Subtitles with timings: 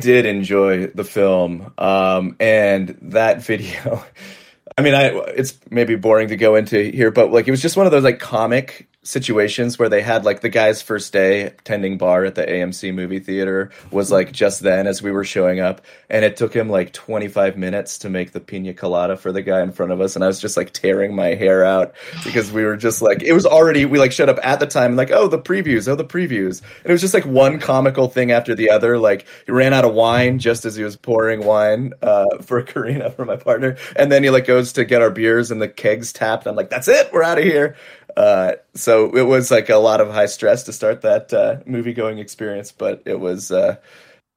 [0.00, 4.04] did enjoy the film, um, and that video.
[4.78, 7.76] I mean, I it's maybe boring to go into here, but like it was just
[7.76, 11.96] one of those like comic situations where they had like the guy's first day tending
[11.96, 15.80] bar at the AMC movie theater was like just then as we were showing up
[16.10, 19.62] and it took him like 25 minutes to make the pina colada for the guy
[19.62, 21.94] in front of us and I was just like tearing my hair out
[22.24, 24.96] because we were just like it was already we like showed up at the time
[24.96, 26.60] like oh the previews oh the previews.
[26.82, 29.84] And it was just like one comical thing after the other like he ran out
[29.84, 34.10] of wine just as he was pouring wine uh, for Karina for my partner and
[34.10, 36.48] then he like goes to get our beers and the kegs tapped.
[36.48, 37.76] I'm like that's it we're out of here
[38.16, 41.92] uh, so it was like a lot of high stress to start that uh, movie
[41.92, 43.50] going experience, but it was.
[43.50, 43.76] Uh,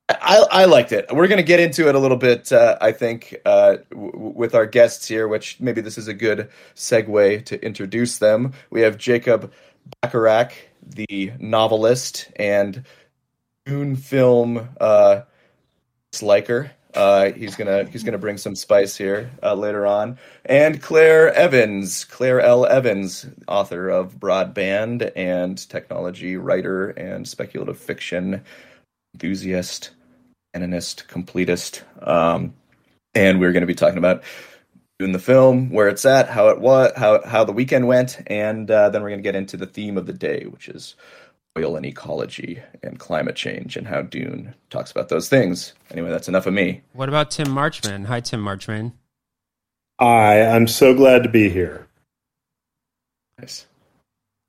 [0.10, 1.06] I, I liked it.
[1.12, 4.56] We're going to get into it a little bit, uh, I think, uh, w- with
[4.56, 8.54] our guests here, which maybe this is a good segue to introduce them.
[8.72, 9.54] We have Jacob
[10.02, 12.86] Bacharach, the novelist and
[13.68, 15.22] Dune film uh,
[16.24, 16.72] liker.
[16.94, 22.04] Uh, he's gonna he's gonna bring some spice here uh, later on, and Claire Evans,
[22.06, 22.66] Claire L.
[22.66, 28.44] Evans, author of Broadband and technology writer and speculative fiction
[29.14, 29.92] enthusiast,
[30.54, 32.54] canonist, completist, um,
[33.14, 34.24] and we're going to be talking about
[34.98, 38.70] Dune the film, where it's at, how it was, how how the weekend went, and
[38.70, 40.96] uh, then we're going to get into the theme of the day, which is
[41.58, 45.74] oil and ecology and climate change and how Dune talks about those things.
[45.92, 46.82] Anyway, that's enough of me.
[46.94, 48.06] What about Tim Marchman?
[48.06, 48.94] Hi, Tim Marchman.
[50.00, 51.88] Hi, I'm so glad to be here.
[53.40, 53.66] Nice.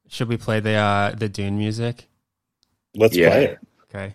[0.08, 2.08] Should we play the uh, the Dune music?
[2.94, 3.28] Let's Yeah.
[3.30, 3.58] play it.
[3.84, 4.14] Okay.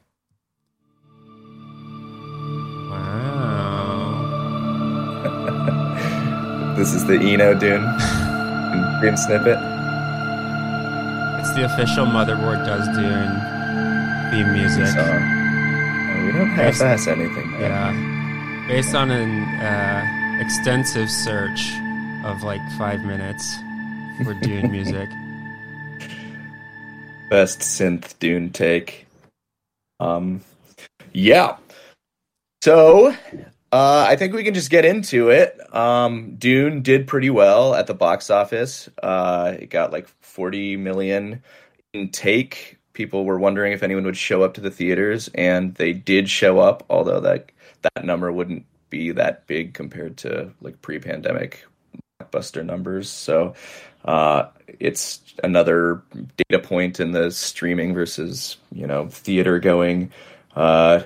[5.25, 6.71] Wow.
[6.77, 7.81] This is the Eno Dune
[9.01, 9.57] Dune snippet.
[11.45, 13.39] It's the official Motherboard Does Dune
[14.31, 14.87] theme music.
[14.87, 17.51] So, uh, we don't half-ass anything.
[17.51, 17.61] man.
[17.61, 18.67] Yeah.
[18.67, 21.71] Based on an uh, extensive search
[22.23, 23.57] of like five minutes
[24.23, 25.07] for Dune music.
[27.29, 29.05] Best synth Dune take.
[29.99, 30.41] Um,
[31.13, 31.57] yeah.
[32.63, 33.15] So,
[33.75, 35.59] uh, I think we can just get into it.
[35.75, 38.87] Um, Dune did pretty well at the box office.
[39.03, 41.43] Uh, it got like 40 million
[41.91, 42.77] in take.
[42.93, 46.59] People were wondering if anyone would show up to the theaters, and they did show
[46.59, 46.85] up.
[46.89, 51.65] Although that that number wouldn't be that big compared to like pre-pandemic
[52.21, 53.09] blockbuster numbers.
[53.09, 53.55] So,
[54.05, 54.45] uh,
[54.79, 56.01] it's another
[56.37, 60.13] data point in the streaming versus you know theater going
[60.55, 61.03] uh,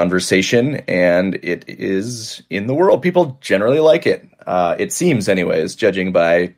[0.00, 3.02] conversation, and it is in the world.
[3.02, 4.26] People generally like it.
[4.46, 6.54] Uh, it seems, anyways, judging by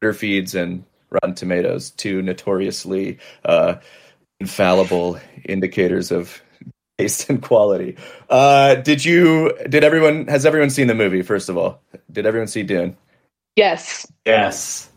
[0.00, 3.76] Twitter feeds and Rotten Tomatoes, two notoriously uh,
[4.40, 6.42] infallible indicators of
[6.98, 7.96] taste and quality.
[8.28, 9.56] Uh, did you?
[9.70, 10.26] Did everyone?
[10.26, 11.22] Has everyone seen the movie?
[11.22, 11.80] First of all,
[12.12, 12.94] did everyone see Dune?
[13.56, 14.90] Yes, Yes.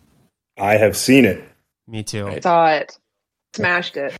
[0.57, 1.41] I have seen it.
[1.88, 2.28] Me too.
[2.28, 2.97] I saw it,
[3.56, 4.17] smashed it.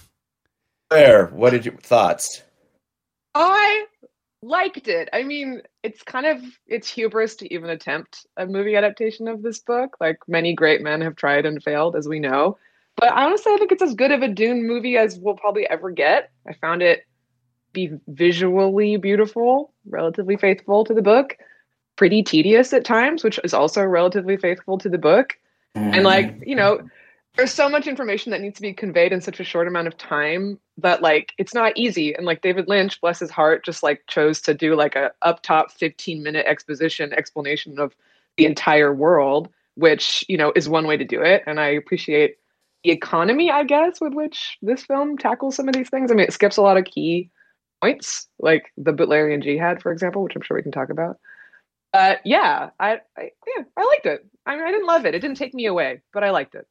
[0.90, 2.42] Claire, what did you thoughts?
[3.34, 3.86] I
[4.42, 5.08] liked it.
[5.12, 9.58] I mean, it's kind of it's hubris to even attempt a movie adaptation of this
[9.60, 9.96] book.
[10.00, 12.58] Like many great men have tried and failed, as we know.
[12.96, 15.90] But honestly, I think it's as good of a Dune movie as we'll probably ever
[15.90, 16.30] get.
[16.48, 17.04] I found it
[17.72, 21.36] be visually beautiful, relatively faithful to the book,
[21.96, 25.34] pretty tedious at times, which is also relatively faithful to the book.
[25.74, 26.88] And like, you know,
[27.36, 29.96] there's so much information that needs to be conveyed in such a short amount of
[29.96, 32.14] time that like it's not easy.
[32.14, 35.42] And like david lynch bless his heart just like chose to do like a up
[35.42, 37.94] top 15 minute exposition explanation of
[38.36, 41.42] the entire world which you know is one way to do it.
[41.46, 42.36] And i appreciate
[42.84, 46.10] the economy i guess with which this film tackles some of these things.
[46.10, 47.30] I mean it skips a lot of key
[47.82, 51.18] points like the butlerian jihad for example which i'm sure we can talk about.
[51.92, 54.24] Uh yeah i, I yeah i liked it.
[54.46, 55.14] I, mean, I didn't love it.
[55.14, 56.68] It didn't take me away but i liked it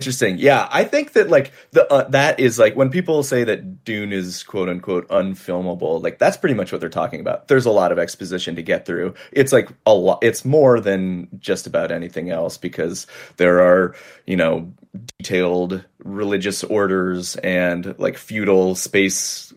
[0.00, 0.38] Interesting.
[0.38, 4.12] Yeah, I think that like the uh, that is like when people say that Dune
[4.12, 7.46] is quote unquote unfilmable, like that's pretty much what they're talking about.
[7.46, 9.14] There's a lot of exposition to get through.
[9.30, 10.18] It's like a lot.
[10.20, 13.06] It's more than just about anything else because
[13.36, 13.94] there are
[14.26, 14.72] you know
[15.18, 19.54] detailed religious orders and like feudal space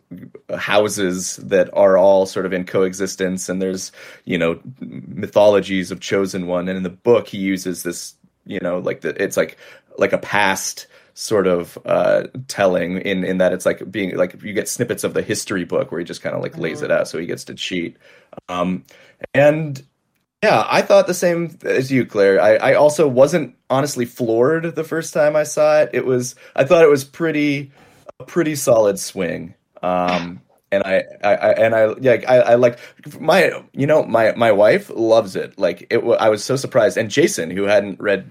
[0.55, 3.91] houses that are all sort of in coexistence and there's
[4.25, 8.79] you know mythologies of chosen one and in the book he uses this you know
[8.79, 9.57] like the, it's like
[9.97, 14.53] like a past sort of uh telling in in that it's like being like you
[14.53, 17.07] get snippets of the history book where he just kind of like lays it out
[17.07, 17.97] so he gets to cheat.
[18.49, 18.83] Um
[19.33, 19.83] and
[20.43, 22.39] yeah i thought the same as you claire.
[22.39, 25.89] I i also wasn't honestly floored the first time i saw it.
[25.93, 27.71] It was i thought it was pretty
[28.19, 29.53] a pretty solid swing.
[29.81, 30.41] Um,
[30.71, 32.79] and I, I, I and I yeah I, I like
[33.19, 35.57] my you know my my wife loves it.
[35.57, 36.97] Like it I was so surprised.
[36.97, 38.27] And Jason who hadn't read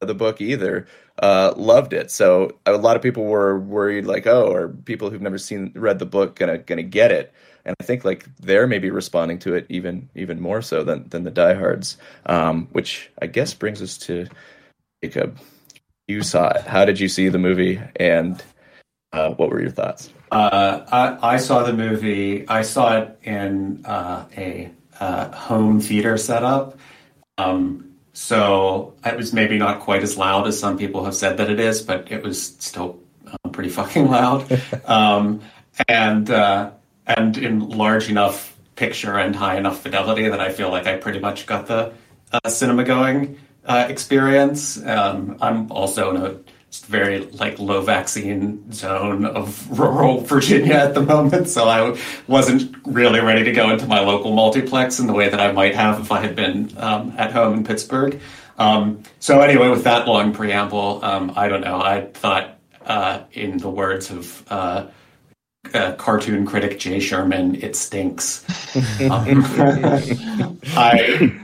[0.00, 0.86] the book either
[1.22, 2.10] uh, loved it.
[2.10, 5.98] So a lot of people were worried like oh are people who've never seen read
[5.98, 7.32] the book gonna gonna get it?
[7.64, 11.24] And I think like they're maybe responding to it even even more so than than
[11.24, 11.96] the diehards
[12.26, 14.26] um, which I guess brings us to
[15.02, 15.38] Jacob.
[16.06, 16.62] You saw it.
[16.62, 17.80] How did you see the movie?
[17.96, 18.42] And
[19.12, 20.10] uh, what were your thoughts?
[20.30, 22.46] Uh, I, I, saw the movie.
[22.48, 26.78] I saw it in uh, a uh, home theater setup.
[27.38, 27.87] Um,
[28.18, 31.60] so it was maybe not quite as loud as some people have said that it
[31.60, 34.60] is, but it was still um, pretty fucking loud.
[34.86, 35.40] um,
[35.86, 36.72] and uh,
[37.06, 41.20] and in large enough picture and high enough fidelity that I feel like I pretty
[41.20, 41.92] much got the
[42.32, 44.84] uh, cinema going uh, experience.
[44.84, 51.48] Um, I'm also a very like low vaccine zone of rural Virginia at the moment.
[51.48, 55.40] So I wasn't really ready to go into my local multiplex in the way that
[55.40, 58.20] I might have if I had been um, at home in Pittsburgh.
[58.58, 61.80] Um, so anyway, with that long preamble, um, I don't know.
[61.80, 64.86] I thought, uh, in the words of uh,
[65.74, 68.44] uh, cartoon critic Jay Sherman, it stinks.
[69.10, 69.44] Um,
[70.76, 71.40] I,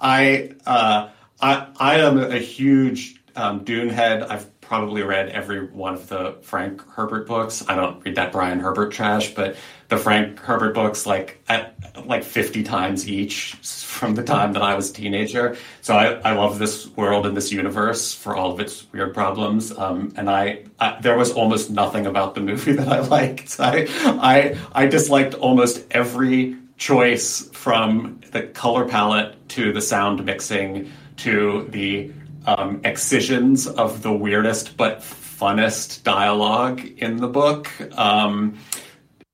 [0.00, 1.08] I, uh,
[1.40, 4.22] I, I am a huge um, Dune head.
[4.22, 7.64] I've probably read every one of the Frank Herbert books.
[7.68, 9.56] I don't read that Brian Herbert trash, but
[9.88, 11.74] the Frank Herbert books like at
[12.04, 15.56] like 50 times each from the time that I was a teenager.
[15.82, 19.76] So I, I love this world and this universe for all of its weird problems.
[19.76, 23.60] Um, and I, I, there was almost nothing about the movie that I liked.
[23.60, 30.92] I, I, I disliked almost every choice from the color palette to the sound mixing
[31.18, 32.12] to the
[32.46, 38.58] um, excisions of the weirdest but funnest dialogue in the book um,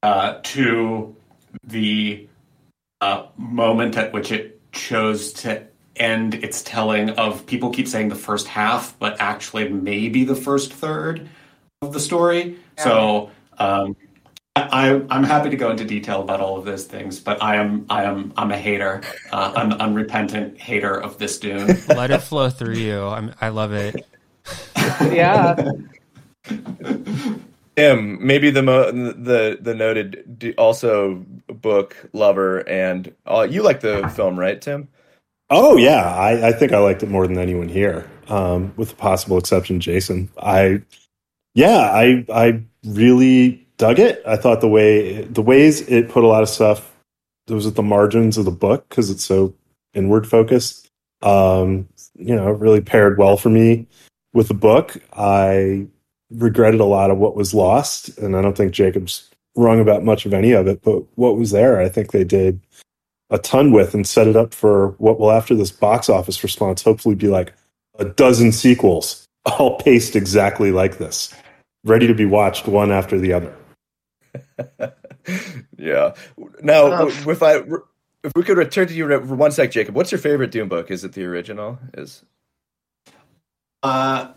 [0.03, 1.15] uh, to
[1.65, 2.27] the
[3.01, 5.63] uh, moment at which it chose to
[5.97, 10.73] end its telling of people keep saying the first half, but actually maybe the first
[10.73, 11.29] third
[11.83, 12.57] of the story.
[12.79, 12.85] Yeah.
[12.85, 13.97] So um,
[14.55, 17.87] I, am happy to go into detail about all of those things, but I am
[17.89, 19.01] I am I'm a hater,
[19.31, 21.67] uh, an unrepentant hater of this Dune.
[21.89, 23.03] Let it flow through you.
[23.03, 24.07] I'm, I love it.
[25.01, 25.57] yeah.
[27.77, 34.07] Tim, maybe the mo- the the noted also book lover, and uh, you like the
[34.15, 34.89] film, right, Tim?
[35.49, 38.97] Oh yeah, I, I think I liked it more than anyone here, um, with the
[38.97, 40.31] possible exception Jason.
[40.37, 40.83] I
[41.55, 44.23] yeah, I I really dug it.
[44.25, 46.95] I thought the way the ways it put a lot of stuff
[47.49, 49.53] it was at the margins of the book because it's so
[49.93, 50.89] inward focused.
[51.21, 53.89] Um, you know, really paired well for me
[54.33, 54.97] with the book.
[55.15, 55.89] I
[56.31, 60.27] regretted a lot of what was lost, and I don't think Jacob's wrong about much
[60.27, 60.81] of any of it.
[60.83, 62.61] But what was there, I think they did
[63.31, 66.83] a ton with and set it up for what will after this box office response
[66.83, 67.53] hopefully be like
[67.99, 71.35] a dozen sequels all paced exactly like this
[71.85, 73.53] ready to be watched one after the other
[75.79, 76.15] yeah.
[76.63, 77.63] Now, um, if I
[78.25, 80.91] if we could return to you for one sec, Jacob, what's your favorite Dune book?
[80.91, 81.79] Is it the original?
[81.95, 82.25] Is
[83.83, 84.29] uh,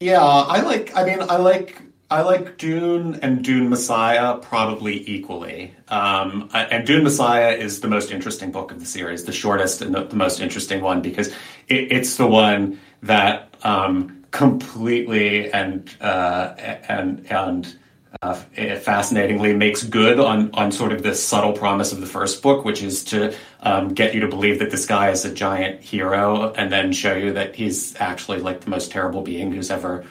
[0.00, 0.96] yeah, I like.
[0.96, 1.80] I mean, I like.
[2.10, 5.74] I like Dune and Dune Messiah probably equally.
[5.88, 9.94] Um, and Dune Messiah is the most interesting book of the series, the shortest and
[9.94, 11.28] the, the most interesting one because
[11.66, 16.54] it, it's the one that um, completely and uh,
[16.88, 17.76] and and
[18.22, 22.64] uh, fascinatingly makes good on on sort of this subtle promise of the first book,
[22.64, 26.52] which is to um, get you to believe that this guy is a giant hero,
[26.52, 30.04] and then show you that he's actually like the most terrible being who's ever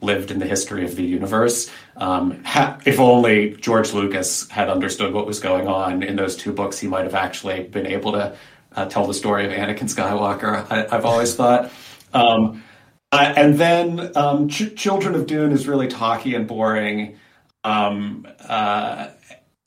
[0.00, 1.70] lived in the history of the universe.
[1.96, 6.52] Um, ha- if only George Lucas had understood what was going on in those two
[6.52, 8.36] books, he might have actually been able to
[8.76, 10.66] uh, tell the story of Anakin Skywalker.
[10.70, 11.72] I, have always thought.
[12.14, 12.62] Um,
[13.10, 17.18] uh, and then um, Ch- Children of Dune is really talky and boring
[17.64, 19.08] um, uh,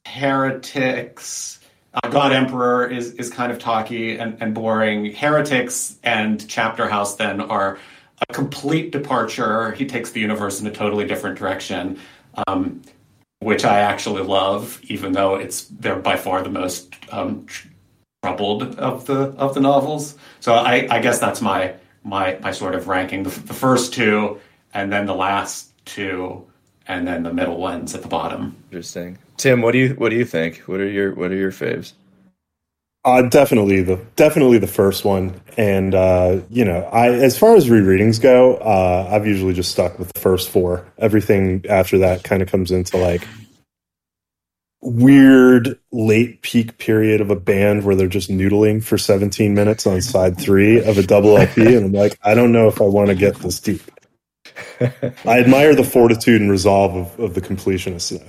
[0.05, 1.59] heretics.
[1.93, 5.13] Uh, God Emperor is is kind of talky and, and boring.
[5.13, 7.79] Heretics and Chapter House then are
[8.29, 9.71] a complete departure.
[9.73, 11.99] He takes the universe in a totally different direction,
[12.47, 12.81] um,
[13.39, 17.45] which I actually love, even though it's they're by far the most um,
[18.23, 20.15] troubled of the of the novels.
[20.39, 23.23] So I, I guess that's my my my sort of ranking.
[23.23, 24.39] The, the first two,
[24.73, 26.45] and then the last two
[26.87, 28.55] and then the middle ones at the bottom.
[28.71, 29.17] Interesting.
[29.37, 30.59] Tim, what do you what do you think?
[30.59, 31.93] What are your what are your faves?
[33.03, 37.67] Uh, definitely the definitely the first one, and uh, you know, I as far as
[37.67, 40.85] rereadings go, uh, I've usually just stuck with the first four.
[40.99, 43.27] Everything after that kind of comes into like
[44.81, 50.01] weird late peak period of a band where they're just noodling for 17 minutes on
[50.01, 53.09] side three of a double LP, and I'm like, I don't know if I want
[53.09, 53.81] to get this deep.
[54.79, 58.23] I admire the fortitude and resolve of, of the completionist.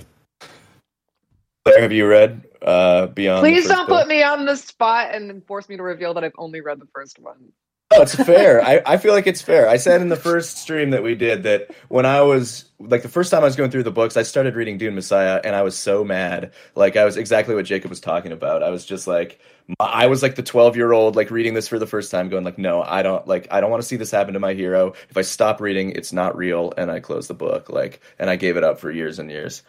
[1.65, 3.41] Claire, have you read uh, Beyond?
[3.41, 4.03] Please don't book?
[4.03, 6.89] put me on the spot and force me to reveal that I've only read the
[6.93, 7.53] first one.
[7.95, 8.63] Oh, it's fair.
[8.65, 9.69] I, I feel like it's fair.
[9.69, 13.09] I said in the first stream that we did that when I was like the
[13.09, 15.63] first time I was going through the books, I started reading Dune Messiah and I
[15.63, 16.53] was so mad.
[16.75, 18.63] Like I was exactly what Jacob was talking about.
[18.63, 19.41] I was just like
[19.79, 22.45] I was like the 12 year old like reading this for the first time going
[22.45, 24.95] like no I don't like I don't want to see this happen to my hero.
[25.09, 28.37] If I stop reading it's not real and I closed the book like and I
[28.37, 29.63] gave it up for years and years.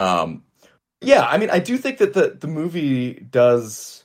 [0.00, 0.42] Um
[1.00, 4.04] yeah I mean I do think that the the movie does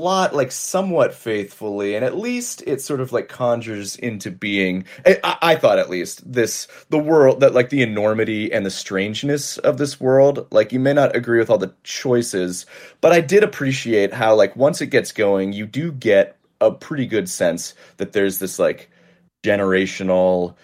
[0.00, 5.38] lot like somewhat faithfully and at least it sort of like conjures into being I,
[5.42, 9.78] I, thought at least this the world that like the enormity and the strangeness of
[9.78, 12.66] this world like you may not agree with all the choices
[13.00, 17.06] but i did appreciate how like once it gets going you do get a pretty
[17.06, 18.90] good sense that there's this like
[19.42, 20.54] generational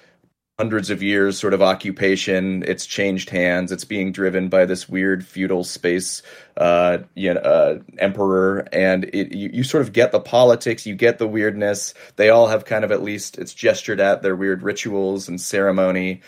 [0.59, 2.63] hundreds of years sort of occupation.
[2.67, 3.73] It's changed hands.
[3.73, 6.23] It's being driven by this weird feudal space
[6.57, 10.87] uh, you know, uh, emperor, and it, you, you sort of get the politics.
[10.87, 11.93] You get the weirdness.
[12.17, 16.23] They all have kind of at least it's gestured at their weird rituals and ceremony.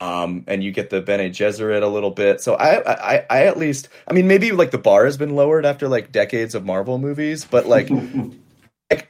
[0.00, 2.40] Um, and you get the Bene Gesserit a little bit.
[2.40, 5.64] So I, I, I at least, I mean, maybe like the bar has been lowered
[5.64, 7.88] after like decades of Marvel movies, but like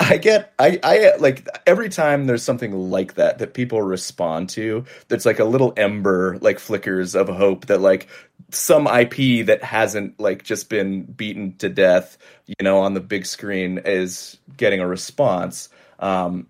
[0.00, 4.85] I get I I like every time there's something like that that people respond to
[5.09, 8.09] that's like a little ember like flickers of hope that like
[8.50, 13.26] some IP that hasn't like just been beaten to death, you know, on the big
[13.26, 15.69] screen is getting a response.
[15.99, 16.47] Um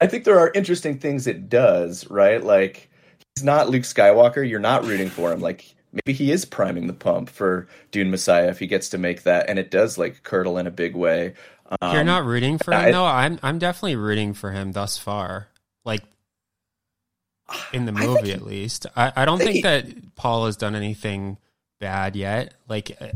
[0.00, 2.42] I think there are interesting things it does, right?
[2.42, 2.90] Like
[3.34, 6.92] he's not Luke Skywalker, you're not rooting for him like maybe he is priming the
[6.92, 10.58] pump for Dune Messiah if he gets to make that and it does like curdle
[10.58, 11.34] in a big way.
[11.80, 13.04] Um, You're not rooting for him I, though.
[13.04, 15.48] I'm I'm definitely rooting for him thus far.
[15.84, 16.02] Like
[17.72, 18.86] in the movie, at least.
[18.96, 21.38] I, I don't think, think he, that Paul has done anything
[21.80, 22.54] bad yet.
[22.68, 23.08] Like, uh,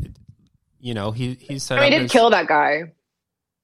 [0.81, 2.93] you know, he he said I mean, he did kill that guy.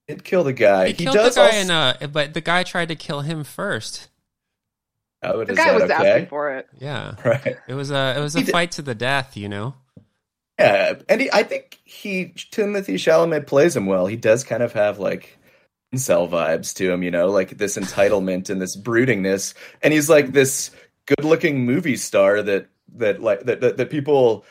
[0.09, 0.89] Did kill the guy.
[0.89, 1.59] He, he killed the guy, also...
[1.59, 4.09] in, uh, but the guy tried to kill him first.
[5.23, 5.93] Oh, the guy was okay?
[5.95, 6.69] asking for it.
[6.79, 7.57] Yeah, right.
[7.67, 8.77] It was a it was a he fight did...
[8.77, 9.37] to the death.
[9.37, 9.75] You know.
[10.59, 14.07] Yeah, and he, I think he Timothy Chalamet plays him well.
[14.07, 15.39] He does kind of have like
[15.95, 20.33] incel vibes to him, you know, like this entitlement and this broodingness, and he's like
[20.33, 20.71] this
[21.07, 24.45] good-looking movie star that that like that, that that people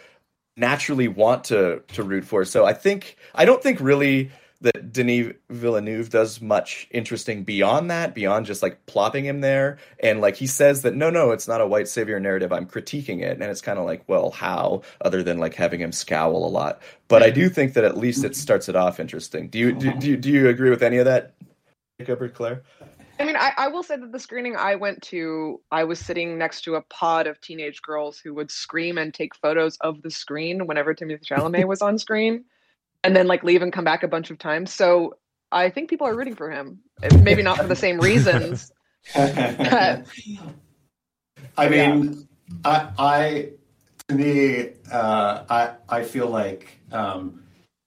[0.57, 2.45] naturally want to to root for.
[2.45, 4.31] So I think I don't think really
[4.65, 9.77] that Denis Villeneuve does much interesting beyond that, beyond just like plopping him there.
[10.01, 12.51] And like he says that no, no, it's not a white savior narrative.
[12.51, 15.91] I'm critiquing it, and it's kind of like, well, how other than like having him
[15.91, 16.81] scowl a lot.
[17.07, 19.48] But I do think that at least it starts it off interesting.
[19.48, 21.34] Do you do, do, you, do you agree with any of that,
[22.00, 22.63] Jacob or Claire?
[23.19, 26.38] I mean, I, I will say that the screening I went to, I was sitting
[26.38, 30.12] next to a pod of teenage girls who would scream and take photos of the
[30.12, 32.43] screen whenever Timothy Chalamet was on screen
[33.05, 34.74] and then like leave and come back a bunch of times.
[34.74, 35.17] So
[35.51, 36.79] I think people are rooting for him.
[37.21, 38.71] Maybe not for the same reasons.
[39.15, 40.03] I
[41.69, 42.27] mean,
[42.65, 42.65] yeah.
[42.65, 43.50] I, I,
[44.07, 47.43] to me, uh, I, I feel like, um,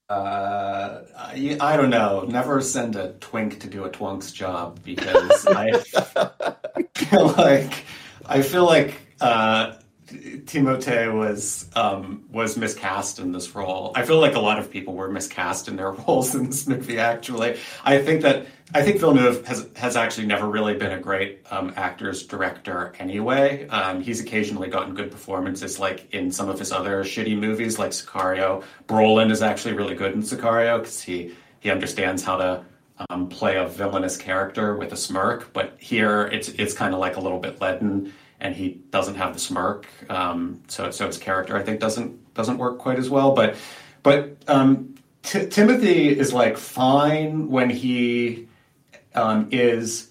[0.08, 2.24] uh, I, I, don't know.
[2.26, 5.72] Never send a twink to do a twonk's job because I
[6.94, 7.84] feel like
[8.24, 9.74] I feel like uh,
[10.08, 13.92] Timothée was um, was miscast in this role.
[13.94, 16.98] I feel like a lot of people were miscast in their roles in this movie.
[16.98, 21.44] Actually, I think that I think Villeneuve has has actually never really been a great
[21.50, 22.94] um, actor's director.
[22.98, 27.78] Anyway, um, he's occasionally gotten good performances, like in some of his other shitty movies,
[27.78, 28.64] like Sicario.
[28.86, 32.64] Brolin is actually really good in Sicario because he he understands how to
[33.10, 35.52] um, play a villainous character with a smirk.
[35.52, 39.34] But here, it's it's kind of like a little bit leaden and he doesn't have
[39.34, 39.86] the smirk.
[40.08, 43.34] Um, so so his character I think doesn't doesn't work quite as well.
[43.34, 43.56] But
[44.02, 48.48] but um, T- Timothy is like fine when he
[49.14, 50.10] um, is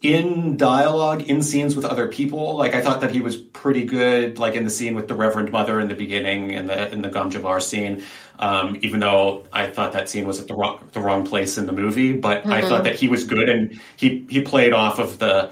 [0.00, 4.38] in dialogue in scenes with other people like i thought that he was pretty good
[4.38, 7.08] like in the scene with the reverend mother in the beginning in the in the
[7.08, 8.00] gom jabbar scene
[8.38, 11.66] um, even though i thought that scene was at the wrong the wrong place in
[11.66, 12.52] the movie but mm-hmm.
[12.52, 15.50] i thought that he was good and he he played off of the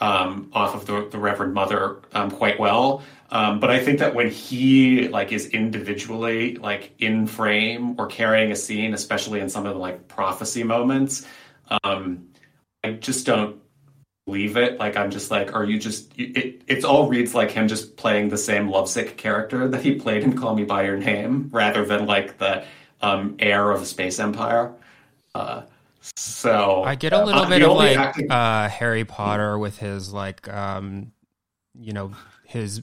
[0.00, 3.02] um, off of the, the Reverend Mother um, quite well.
[3.30, 8.52] Um, but I think that when he like is individually like in frame or carrying
[8.52, 11.26] a scene, especially in some of the like prophecy moments,
[11.82, 12.28] um,
[12.84, 13.60] I just don't
[14.26, 14.78] believe it.
[14.78, 16.12] Like I'm just like, are you just?
[16.16, 20.22] It it's all reads like him just playing the same lovesick character that he played
[20.22, 22.64] in Call Me by Your Name, rather than like the
[23.00, 24.72] um, heir of a space empire.
[25.34, 25.62] Uh,
[26.16, 30.12] so I get a little uh, bit of like acting- uh, Harry Potter with his
[30.12, 31.12] like, um,
[31.74, 32.12] you know,
[32.44, 32.82] his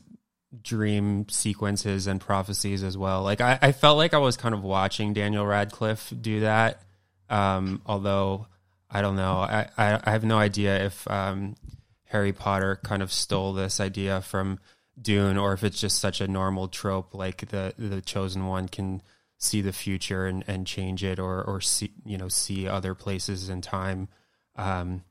[0.61, 3.23] dream sequences and prophecies as well.
[3.23, 6.81] Like I, I felt like I was kind of watching Daniel Radcliffe do that.
[7.29, 8.47] Um, although
[8.89, 11.55] I don't know, I, I, I have no idea if um,
[12.05, 14.59] Harry Potter kind of stole this idea from
[15.01, 19.01] Dune or if it's just such a normal trope, like the the chosen one can
[19.43, 23.49] see the future and, and change it or or see you know see other places
[23.49, 24.07] in time.
[24.55, 25.03] Um,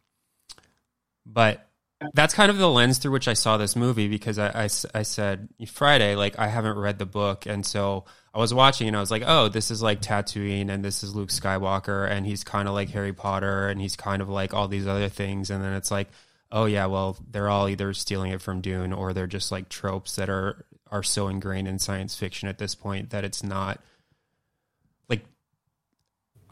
[1.26, 1.68] but
[2.14, 5.02] that's kind of the lens through which I saw this movie because I, I, I,
[5.02, 7.46] said Friday, like, I haven't read the book.
[7.46, 10.84] And so I was watching and I was like, oh, this is like Tatooine and
[10.84, 14.28] this is Luke Skywalker and he's kind of like Harry Potter and he's kind of
[14.28, 15.50] like all these other things.
[15.50, 16.08] And then it's like,
[16.50, 20.16] oh, yeah, well, they're all either stealing it from Dune or they're just like tropes
[20.16, 23.80] that are, are so ingrained in science fiction at this point that it's not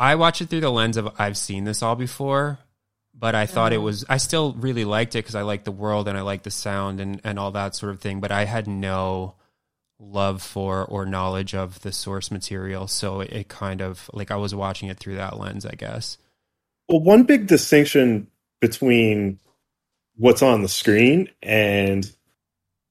[0.01, 2.59] I watch it through the lens of I've seen this all before
[3.21, 3.85] but I thought it mm.
[3.85, 6.51] was I still really liked it because I liked the world and I liked the
[6.51, 8.21] sound and and all that sort of thing.
[8.21, 9.35] But I had no
[9.99, 14.37] love for or knowledge of the source material, so it, it kind of like I
[14.37, 16.17] was watching it through that lens, I guess.
[16.89, 18.27] Well, one big distinction
[18.61, 19.39] between
[20.17, 22.11] what's on the screen and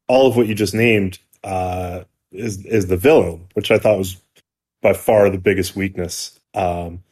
[0.08, 4.18] all of what you just named uh, is is the villain, which I thought was
[4.84, 6.39] by far the biggest weakness.
[6.54, 7.04] Um,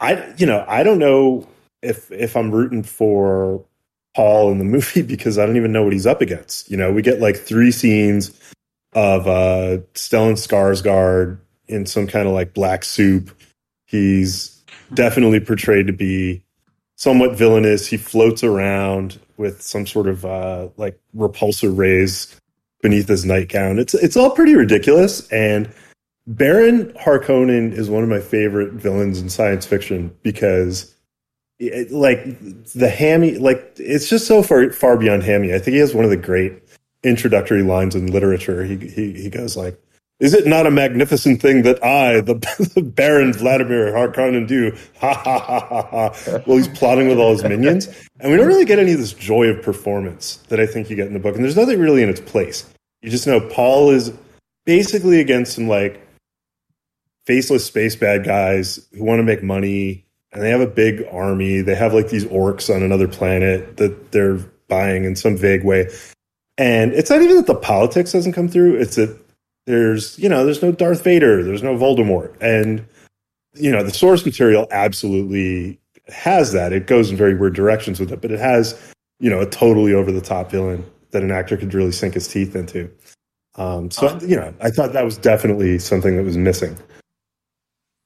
[0.00, 1.46] I you know I don't know
[1.82, 3.64] if if I'm rooting for
[4.14, 6.70] Paul in the movie because I don't even know what he's up against.
[6.70, 8.30] You know, we get like three scenes
[8.92, 13.30] of uh Stellan Skarsgård in some kind of like black soup.
[13.86, 14.62] He's
[14.94, 16.42] definitely portrayed to be
[16.96, 17.86] somewhat villainous.
[17.86, 22.36] He floats around with some sort of uh like repulsor rays
[22.82, 23.78] beneath his nightgown.
[23.78, 25.72] It's it's all pretty ridiculous and
[26.30, 30.94] Baron Harkonnen is one of my favorite villains in science fiction because
[31.58, 32.22] it, like
[32.72, 35.52] the hammy, like it's just so far far beyond hammy.
[35.52, 36.62] I think he has one of the great
[37.02, 38.64] introductory lines in literature.
[38.64, 39.76] He he he goes like,
[40.20, 42.34] "Is it not a magnificent thing that I, the,
[42.76, 46.42] the Baron Vladimir Harkonnen, do?" Ha ha ha ha ha.
[46.46, 47.88] Well, he's plotting with all his minions,
[48.20, 50.94] and we don't really get any of this joy of performance that I think you
[50.94, 51.34] get in the book.
[51.34, 52.72] And there's nothing really in its place.
[53.02, 54.12] You just know Paul is
[54.64, 56.06] basically against some like
[57.26, 61.60] faceless space bad guys who want to make money and they have a big army.
[61.60, 65.88] They have like these orcs on another planet that they're buying in some vague way.
[66.56, 69.18] And it's not even that the politics doesn't come through, it's that
[69.66, 72.34] there's, you know, there's no Darth Vader, there's no Voldemort.
[72.40, 72.86] And,
[73.54, 76.72] you know, the source material absolutely has that.
[76.72, 78.78] It goes in very weird directions with it, but it has,
[79.20, 82.28] you know, a totally over the top villain that an actor could really sink his
[82.28, 82.90] teeth into.
[83.56, 86.76] Um, so, you know, I thought that was definitely something that was missing.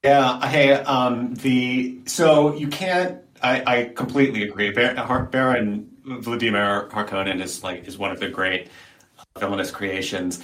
[0.05, 0.47] Yeah.
[0.47, 3.23] Hey, um, the so you can't.
[3.41, 4.69] I, I completely agree.
[4.69, 8.69] Baron Vladimir Harkonnen is like is one of the great
[9.39, 10.43] villainous creations.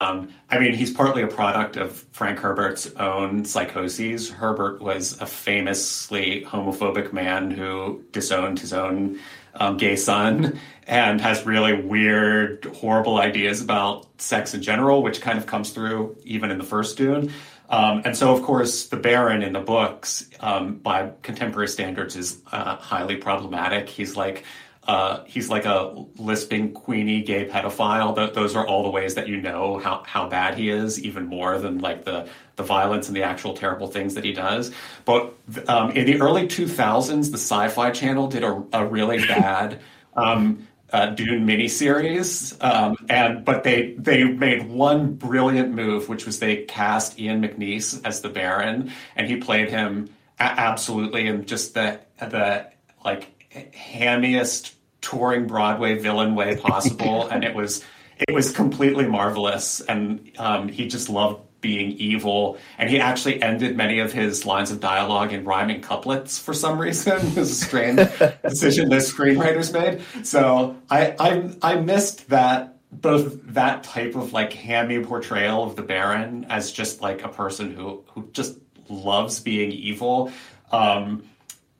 [0.00, 4.30] Um, I mean, he's partly a product of Frank Herbert's own psychoses.
[4.30, 9.18] Herbert was a famously homophobic man who disowned his own
[9.56, 15.36] um, gay son and has really weird, horrible ideas about sex in general, which kind
[15.36, 17.30] of comes through even in the first Dune.
[17.72, 22.40] Um, and so, of course, the Baron in the books, um, by contemporary standards, is
[22.52, 23.88] uh, highly problematic.
[23.88, 24.44] He's like
[24.86, 28.16] uh, he's like a lisping, queenie gay pedophile.
[28.16, 31.26] Th- those are all the ways that you know how, how bad he is, even
[31.26, 34.72] more than like the the violence and the actual terrible things that he does.
[35.04, 35.34] But
[35.68, 39.80] um, in the early 2000s, the Sci-Fi Channel did a, a really bad.
[40.14, 46.38] Um, uh, Dune miniseries, um, and but they they made one brilliant move, which was
[46.38, 51.74] they cast Ian McNeice as the Baron, and he played him a- absolutely in just
[51.74, 52.70] the the
[53.04, 57.82] like hammiest touring Broadway villain way possible, and it was
[58.28, 63.74] it was completely marvelous, and um, he just loved being evil, and he actually ended
[63.74, 67.16] many of his lines of dialogue in rhyming couplets for some reason.
[67.28, 67.96] it was a strange
[68.42, 70.26] decision the screenwriters made.
[70.26, 75.82] So I, I I missed that both that type of like hammy portrayal of the
[75.82, 78.58] Baron as just like a person who who just
[78.90, 80.30] loves being evil,
[80.72, 81.24] um,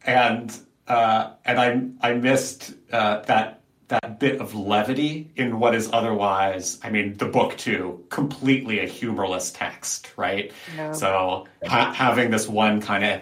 [0.07, 3.62] and uh, and I I missed uh, that
[3.93, 8.87] that bit of levity in what is otherwise, I mean, the book too, completely a
[8.87, 10.51] humorless text, right?
[10.93, 13.21] So ha- having this one kind of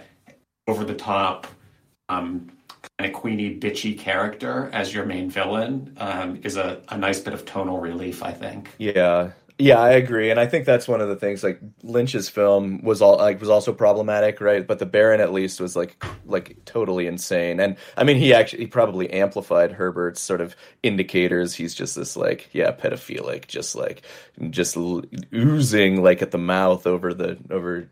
[0.69, 1.49] over the top,
[2.09, 2.53] um,
[2.99, 7.35] kind of queenie, bitchy character as your main villain um, is a, a nice bit
[7.35, 8.71] of tonal relief, I think.
[8.79, 11.45] Yeah, yeah, I agree, and I think that's one of the things.
[11.45, 14.67] Like Lynch's film was all like was also problematic, right?
[14.67, 18.65] But the Baron at least was like like totally insane, and I mean he actually
[18.65, 21.55] he probably amplified Herbert's sort of indicators.
[21.55, 24.03] He's just this like yeah pedophilic, just like
[24.51, 27.89] just oozing like at the mouth over the over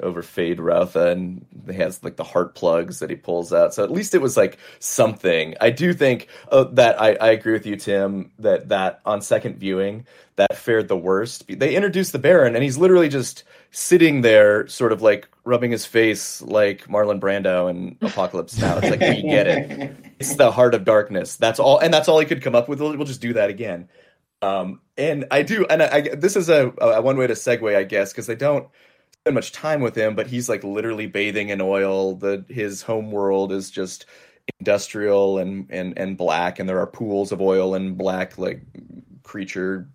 [0.00, 3.72] over Feyd-Rautha, and he has like the heart plugs that he pulls out.
[3.72, 5.54] So at least it was like something.
[5.60, 9.56] I do think uh, that I, I agree with you, Tim, that that on second
[9.58, 10.04] viewing
[10.38, 11.44] that fared the worst.
[11.48, 15.84] They introduced the Baron, and he's literally just sitting there, sort of like rubbing his
[15.84, 18.78] face like Marlon Brando in Apocalypse Now.
[18.78, 19.96] It's like we get it.
[20.20, 21.36] It's the heart of darkness.
[21.36, 22.80] That's all, and that's all he could come up with.
[22.80, 23.88] We'll, we'll just do that again.
[24.42, 27.76] Um, and I do, and I, I this is a, a one way to segue,
[27.76, 28.66] I guess, because they don't
[29.20, 32.16] spend much time with him, but he's like literally bathing in oil.
[32.16, 34.06] The his home world is just
[34.58, 38.62] industrial and and and black, and there are pools of oil and black like
[39.22, 39.88] creature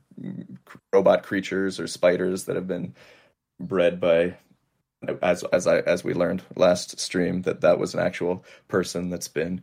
[0.92, 2.94] robot creatures or spiders that have been
[3.60, 4.36] bred by
[5.22, 9.28] as as I as we learned last stream that that was an actual person that's
[9.28, 9.62] been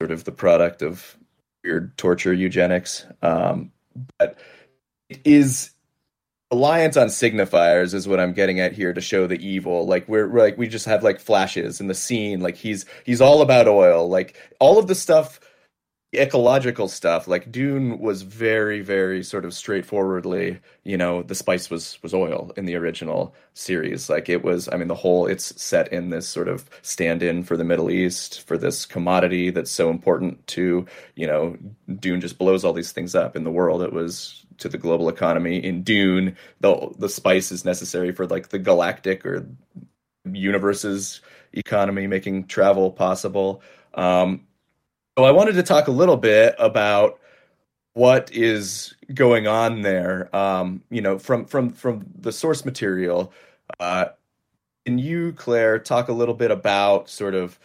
[0.00, 1.16] sort of the product of
[1.64, 3.06] weird torture eugenics.
[3.22, 3.72] Um,
[4.18, 4.38] but
[5.08, 5.70] it is
[6.50, 9.86] reliance on signifiers is what I'm getting at here to show the evil.
[9.86, 12.40] Like we're, we're, like we just have like flashes in the scene.
[12.40, 14.08] Like he's he's all about oil.
[14.08, 15.40] Like all of the stuff,
[16.12, 17.28] ecological stuff.
[17.28, 20.58] Like Dune was very very sort of straightforwardly.
[20.84, 24.10] You know, the spice was was oil in the original series.
[24.10, 24.68] Like it was.
[24.72, 28.46] I mean, the whole it's set in this sort of stand-in for the Middle East
[28.46, 31.56] for this commodity that's so important to you know.
[31.98, 33.82] Dune just blows all these things up in the world.
[33.82, 35.62] It was to the global economy.
[35.62, 39.46] In Dune, the the spice is necessary for like the galactic or
[40.24, 41.20] universe's
[41.52, 43.62] economy, making travel possible.
[43.94, 44.46] Um,
[45.20, 47.20] so I wanted to talk a little bit about
[47.92, 50.34] what is going on there.
[50.34, 53.30] Um, you know, from from from the source material.
[53.78, 54.06] Uh,
[54.86, 57.58] can you, Claire, talk a little bit about sort of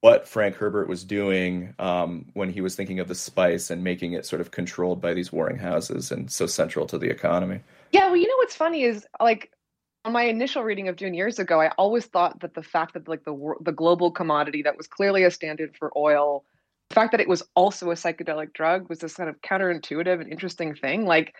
[0.00, 4.14] what Frank Herbert was doing um, when he was thinking of the spice and making
[4.14, 7.60] it sort of controlled by these warring houses and so central to the economy.
[7.92, 9.52] Yeah, well, you know what's funny is like
[10.04, 13.06] on my initial reading of Dune years ago, I always thought that the fact that
[13.06, 16.44] like the the global commodity that was clearly a stand-in for oil,
[16.88, 20.30] the fact that it was also a psychedelic drug was this kind of counterintuitive and
[20.30, 21.04] interesting thing.
[21.04, 21.34] Like,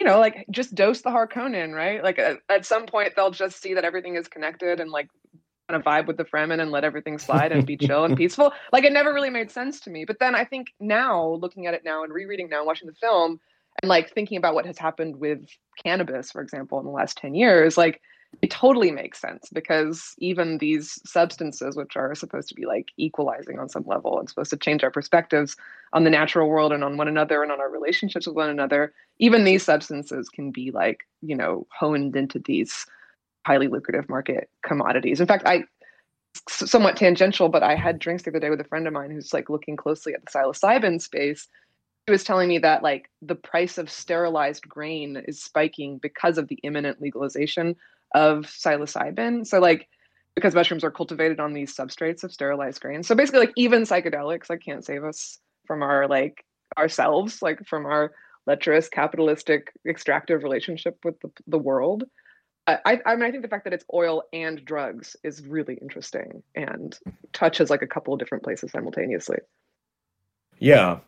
[0.00, 2.02] you know, like just dose the Harkonnen, right?
[2.02, 5.08] Like at, at some point they'll just see that everything is connected and like
[5.68, 8.52] kind of vibe with the Fremen and let everything slide and be chill and peaceful.
[8.72, 10.04] Like it never really made sense to me.
[10.04, 12.94] But then I think now, looking at it now and rereading now, and watching the
[12.94, 13.40] film,
[13.80, 15.46] and like thinking about what has happened with
[15.82, 18.00] cannabis, for example, in the last 10 years, like
[18.40, 23.58] it totally makes sense because even these substances, which are supposed to be like equalizing
[23.58, 25.56] on some level and supposed to change our perspectives
[25.92, 28.94] on the natural world and on one another and on our relationships with one another,
[29.18, 32.86] even these substances can be like, you know, honed into these
[33.44, 35.20] highly lucrative market commodities.
[35.20, 35.64] In fact, I
[36.48, 39.34] somewhat tangential, but I had drinks the other day with a friend of mine who's
[39.34, 41.46] like looking closely at the psilocybin space.
[42.06, 46.48] He was telling me that like the price of sterilized grain is spiking because of
[46.48, 47.76] the imminent legalization
[48.14, 49.46] of psilocybin.
[49.46, 49.88] So like
[50.34, 53.06] because mushrooms are cultivated on these substrates of sterilized grains.
[53.06, 56.44] So basically like even psychedelics like can't save us from our like
[56.78, 58.12] ourselves, like from our
[58.46, 62.04] lecherous capitalistic extractive relationship with the, the world.
[62.66, 66.44] I, I mean, I think the fact that it's oil and drugs is really interesting
[66.54, 66.96] and
[67.32, 69.38] touches like a couple of different places simultaneously.
[70.60, 71.00] Yeah,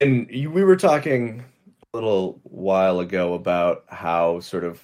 [0.00, 1.44] and you, we were talking
[1.92, 4.82] a little while ago about how sort of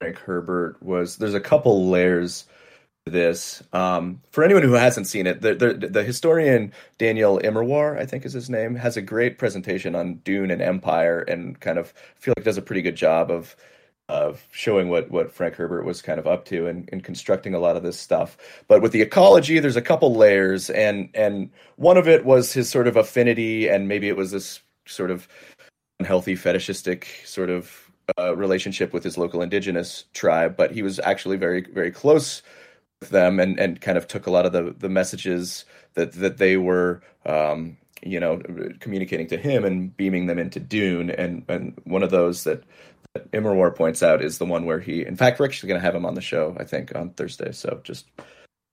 [0.00, 1.16] Herbert was.
[1.16, 2.46] There's a couple layers
[3.06, 3.62] to this.
[3.72, 8.24] Um, for anyone who hasn't seen it, the, the, the historian Daniel Immerwahr, I think
[8.24, 12.34] is his name, has a great presentation on Dune and Empire, and kind of feel
[12.36, 13.56] like does a pretty good job of
[14.08, 17.60] of showing what what Frank Herbert was kind of up to and, and constructing a
[17.60, 18.36] lot of this stuff.
[18.68, 22.68] But with the ecology, there's a couple layers, and and one of it was his
[22.68, 25.28] sort of affinity, and maybe it was this sort of
[26.00, 30.56] unhealthy fetishistic sort of uh, relationship with his local indigenous tribe.
[30.56, 32.42] But he was actually very very close
[33.00, 36.38] with them, and and kind of took a lot of the the messages that that
[36.38, 37.02] they were.
[37.26, 38.40] Um, you know,
[38.80, 42.64] communicating to him and beaming them into Dune, and and one of those that
[43.14, 45.84] that Immerwahr points out is the one where he, in fact, we're actually going to
[45.84, 47.52] have him on the show, I think, on Thursday.
[47.52, 48.06] So just,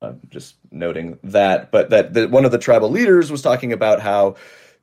[0.01, 1.71] uh, just noting that.
[1.71, 4.35] But that the, one of the tribal leaders was talking about how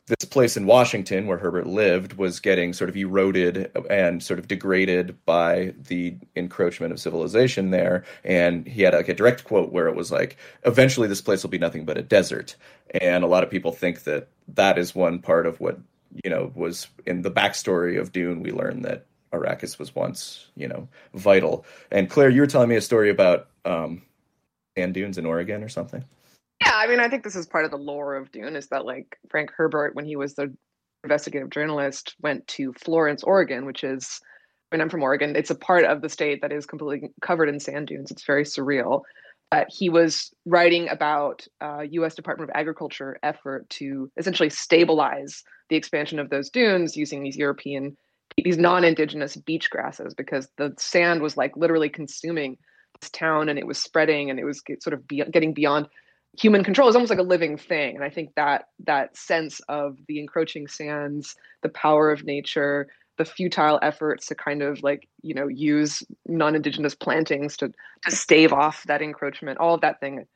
[0.07, 4.49] this place in Washington where Herbert lived was getting sort of eroded and sort of
[4.49, 8.05] degraded by the encroachment of civilization there.
[8.23, 11.51] And he had like a direct quote where it was like, eventually this place will
[11.51, 12.55] be nothing but a desert.
[13.01, 15.79] And a lot of people think that that is one part of what,
[16.23, 18.43] you know, was in the backstory of Dune.
[18.43, 21.65] We learned that Arrakis was once, you know, vital.
[21.91, 24.03] And Claire, you were telling me a story about um,
[24.77, 26.05] sand dunes in Oregon or something.
[26.61, 28.85] Yeah, I mean, I think this is part of the lore of Dune is that
[28.85, 30.55] like Frank Herbert, when he was the
[31.03, 34.21] investigative journalist, went to Florence, Oregon, which is,
[34.75, 35.37] mean, I'm from Oregon.
[35.37, 38.11] It's a part of the state that is completely covered in sand dunes.
[38.11, 39.03] It's very surreal.
[39.53, 42.15] Uh, he was writing about uh, U.S.
[42.15, 47.97] Department of Agriculture effort to essentially stabilize the expansion of those dunes using these European,
[48.43, 52.59] these non-indigenous beach grasses, because the sand was like literally consuming
[53.01, 55.87] this town, and it was spreading, and it was sort of be- getting beyond
[56.39, 57.95] human control is almost like a living thing.
[57.95, 63.25] And i think that that sense of the encroaching sands the power of nature the
[63.25, 68.83] futile efforts to kind of like you know use non-indigenous plantings to to stave off
[68.87, 70.27] that encroachment all of that thing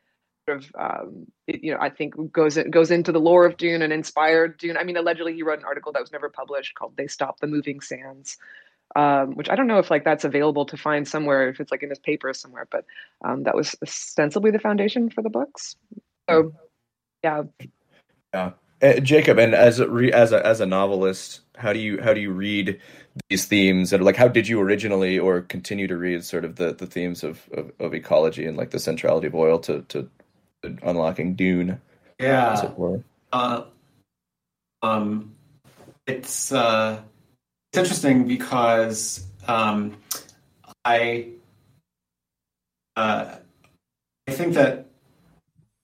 [0.48, 3.82] sort of um, it, you know i think goes goes into the lore of dune
[3.82, 4.76] and inspired dune.
[4.76, 7.46] I mean allegedly he wrote an article that was never published called they stop the
[7.46, 8.38] moving sands
[8.96, 11.83] um, which I don't know if like that's available to find somewhere, if it's like
[11.83, 12.85] in his paper somewhere, but
[13.24, 15.77] um, that was ostensibly the foundation for the books.
[16.29, 16.53] So,
[17.22, 17.42] yeah.
[18.35, 22.01] Yeah, uh, Jacob, and as a re- as a as a novelist, how do you
[22.03, 22.81] how do you read
[23.29, 23.92] these themes?
[23.92, 27.24] And like, how did you originally or continue to read sort of the the themes
[27.24, 30.09] of of, of ecology and like the centrality of oil to to,
[30.62, 31.81] to unlocking Dune?
[32.20, 32.70] Yeah.
[33.33, 33.64] Uh,
[34.83, 35.35] um,
[36.07, 37.01] it's uh
[37.72, 39.96] it's interesting because um,
[40.85, 41.31] I
[42.96, 43.37] uh,
[44.26, 44.87] I think that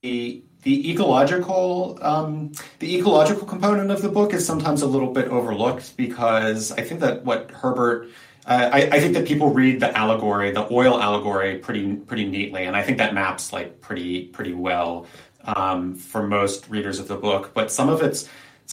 [0.01, 5.27] the the ecological um, the ecological component of the book is sometimes a little bit
[5.27, 8.09] overlooked because I think that what Herbert
[8.47, 12.65] uh, I, I, think that people read the allegory, the oil allegory, pretty pretty neatly,
[12.65, 15.07] and I think that maps like pretty pretty well
[15.45, 17.53] um, for most readers of the book.
[17.55, 18.29] But some of it's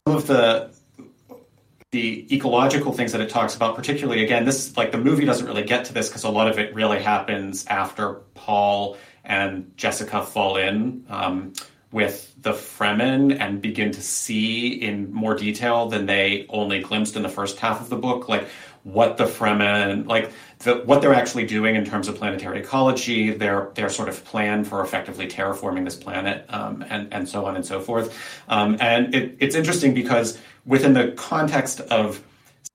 [0.06, 0.70] some of the
[1.92, 5.62] the ecological things that it talks about, particularly again, this like the movie doesn't really
[5.62, 10.56] get to this because a lot of it really happens after Paul and Jessica fall
[10.56, 11.52] in um,
[11.92, 17.22] with the Fremen and begin to see in more detail than they only glimpsed in
[17.22, 18.48] the first half of the book, like
[18.84, 23.70] what the Fremen like the, what they're actually doing in terms of planetary ecology, their
[23.74, 27.66] their sort of plan for effectively terraforming this planet, um, and and so on and
[27.66, 28.18] so forth.
[28.48, 32.22] Um, and it, it's interesting because within the context of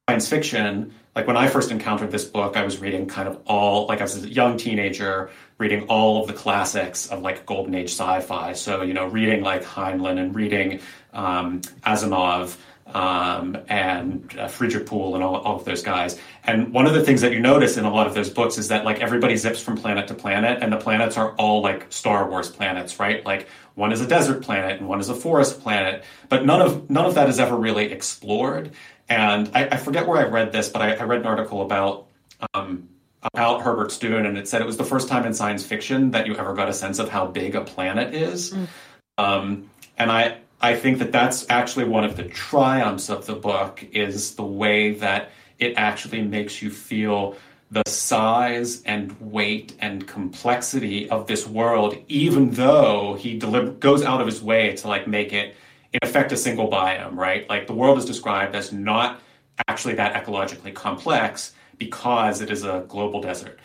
[0.09, 3.87] science fiction, like when I first encountered this book, I was reading kind of all,
[3.87, 7.89] like I was a young teenager, reading all of the classics of like golden age
[7.89, 8.53] sci-fi.
[8.53, 10.79] So, you know, reading like Heinlein and reading
[11.13, 12.57] um, Asimov
[12.97, 16.19] um, and uh, Frederik Pohl and all, all of those guys.
[16.45, 18.69] And one of the things that you notice in a lot of those books is
[18.69, 22.27] that like everybody zips from planet to planet, and the planets are all like Star
[22.27, 23.23] Wars planets, right?
[23.23, 26.89] Like one is a desert planet and one is a forest planet, but none of
[26.89, 28.71] none of that is ever really explored.
[29.09, 32.07] And I, I forget where I read this, but I, I read an article about
[32.55, 32.89] um,
[33.21, 36.25] about Herbert Dune, and it said it was the first time in science fiction that
[36.25, 38.53] you ever got a sense of how big a planet is.
[38.53, 38.67] Mm.
[39.19, 43.85] Um, and I I think that that's actually one of the triumphs of the book
[43.91, 47.37] is the way that it actually makes you feel
[47.69, 54.21] the size and weight and complexity of this world, even though he deliver, goes out
[54.21, 55.55] of his way to like make it
[55.93, 57.47] in effect a single biome, right?
[57.49, 59.21] Like the world is described as not
[59.67, 63.59] actually that ecologically complex because it is a global desert.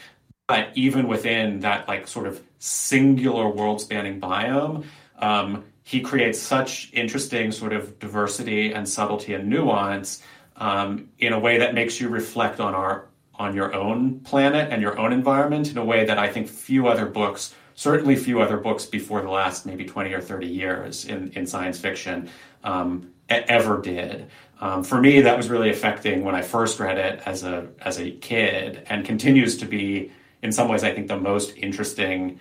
[0.48, 4.84] But even within that like sort of singular world spanning biome,
[5.18, 10.22] um, he creates such interesting sort of diversity and subtlety and nuance
[10.56, 14.82] um, in a way that makes you reflect on our on your own planet and
[14.82, 18.58] your own environment in a way that I think few other books, certainly few other
[18.58, 22.28] books before the last maybe 20 or 30 years in, in science fiction
[22.62, 24.28] um, ever did.
[24.60, 27.98] Um, for me, that was really affecting when I first read it as a as
[27.98, 32.38] a kid, and continues to be in some ways I think the most interesting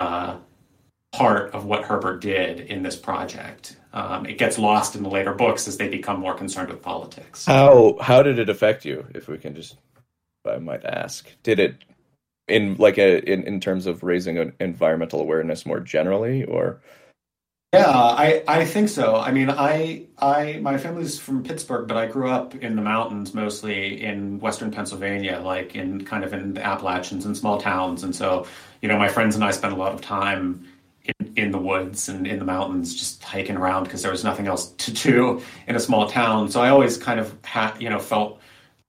[0.00, 0.36] uh,
[1.12, 3.76] part of what Herbert did in this project.
[3.92, 7.46] Um, it gets lost in the later books as they become more concerned with politics.
[7.46, 9.06] How how did it affect you?
[9.14, 9.76] If we can just
[10.46, 11.30] I might ask.
[11.42, 11.76] Did it
[12.48, 16.80] in like a in, in terms of raising an environmental awareness more generally or
[17.74, 22.06] yeah i i think so i mean i i my family's from pittsburgh but i
[22.06, 26.64] grew up in the mountains mostly in western pennsylvania like in kind of in the
[26.64, 28.46] appalachians and small towns and so
[28.80, 30.66] you know my friends and i spent a lot of time
[31.38, 34.72] in, the woods and in the mountains, just hiking around because there was nothing else
[34.72, 36.50] to do in a small town.
[36.50, 38.40] So I always kind of had, you know, felt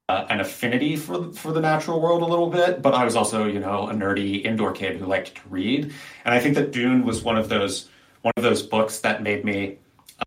[0.09, 3.45] uh, an affinity for for the natural world a little bit, but I was also,
[3.45, 5.93] you know, a nerdy indoor kid who liked to read,
[6.25, 7.88] and I think that Dune was one of those
[8.23, 9.77] one of those books that made me,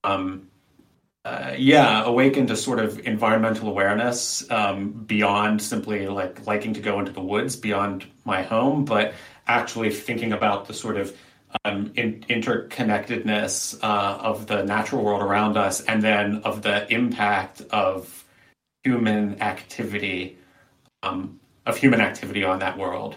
[0.04, 0.48] um,
[1.24, 7.00] uh, yeah, awaken to sort of environmental awareness um, beyond simply like liking to go
[7.00, 9.14] into the woods beyond my home, but
[9.48, 11.16] actually thinking about the sort of
[11.64, 17.62] um, in, interconnectedness uh, of the natural world around us, and then of the impact
[17.70, 18.24] of
[18.84, 20.38] human activity
[21.02, 23.16] um, of human activity on that world.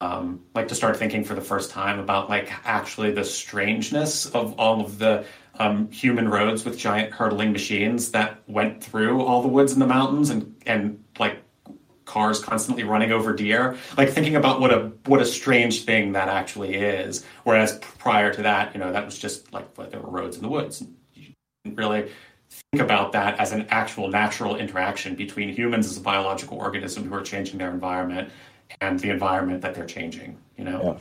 [0.00, 4.58] Um, like to start thinking for the first time about like actually the strangeness of
[4.58, 5.26] all of the
[5.58, 9.86] um, human roads with giant hurtling machines that went through all the woods and the
[9.86, 11.01] mountains and and
[12.12, 16.28] cars constantly running over deer like thinking about what a what a strange thing that
[16.28, 20.36] actually is whereas prior to that you know that was just like there were roads
[20.36, 21.32] in the woods you
[21.64, 22.10] didn't really
[22.70, 27.14] think about that as an actual natural interaction between humans as a biological organism who
[27.14, 28.30] are changing their environment
[28.82, 30.98] and the environment that they're changing you know yeah.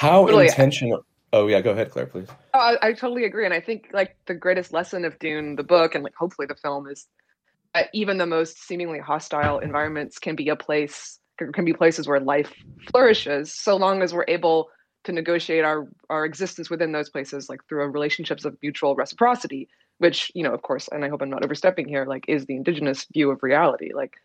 [0.00, 0.46] how totally.
[0.46, 3.88] intentional oh yeah go ahead claire please oh, I, I, totally agree and i think
[3.92, 7.29] like the greatest lesson of dune the book and like hopefully the film is that
[7.74, 11.18] Uh, even the most seemingly hostile environments can be a place
[11.54, 12.52] can be places where life
[12.90, 14.68] flourishes so long as we're able
[15.04, 20.32] to negotiate our our existence within those places like through relationships of mutual reciprocity which
[20.34, 23.06] you know of course and i hope i'm not overstepping here like is the indigenous
[23.12, 23.92] view of reality.
[23.94, 24.16] Like